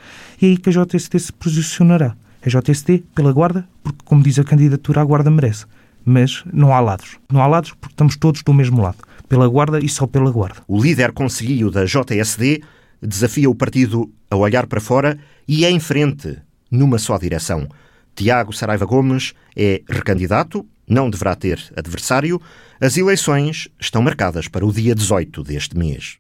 e 0.42 0.46
é 0.46 0.50
aí 0.50 0.58
que 0.58 0.70
a 0.70 0.72
JST 0.72 1.20
se 1.20 1.34
posicionará. 1.34 2.16
A 2.44 2.50
JST 2.50 3.04
pela 3.14 3.34
Guarda, 3.34 3.68
porque, 3.84 4.00
como 4.06 4.24
diz 4.24 4.40
a 4.40 4.44
candidatura, 4.46 5.02
a 5.02 5.04
Guarda 5.04 5.30
merece. 5.30 5.66
Mas 6.04 6.44
não 6.52 6.74
há 6.74 6.80
lados. 6.80 7.18
Não 7.32 7.42
há 7.42 7.46
lados 7.46 7.72
porque 7.72 7.94
estamos 7.94 8.16
todos 8.16 8.42
do 8.42 8.54
mesmo 8.54 8.82
lado. 8.82 8.98
Pela 9.28 9.48
Guarda 9.48 9.80
e 9.80 9.90
só 9.90 10.08
pela 10.08 10.32
Guarda. 10.32 10.64
O 10.66 10.82
líder 10.82 11.12
conselheiro 11.12 11.70
da 11.70 11.84
JSD 11.84 12.64
desafia 13.02 13.50
o 13.50 13.56
partido 13.56 14.10
a 14.30 14.38
olhar 14.38 14.66
para 14.66 14.80
fora 14.80 15.20
e 15.48 15.66
é 15.66 15.70
em 15.70 15.80
frente, 15.80 16.38
numa 16.72 16.98
só 16.98 17.18
direção. 17.18 17.68
Tiago 18.16 18.54
Saraiva 18.54 18.86
Gomes 18.86 19.34
é 19.56 19.82
recandidato, 19.88 20.66
não 20.88 21.10
deverá 21.10 21.36
ter 21.36 21.62
adversário. 21.76 22.42
As 22.80 22.98
eleições 22.98 23.68
estão 23.80 24.02
marcadas 24.02 24.48
para 24.48 24.66
o 24.66 24.72
dia 24.72 24.96
18 24.96 25.44
deste 25.44 25.78
mês. 25.78 26.18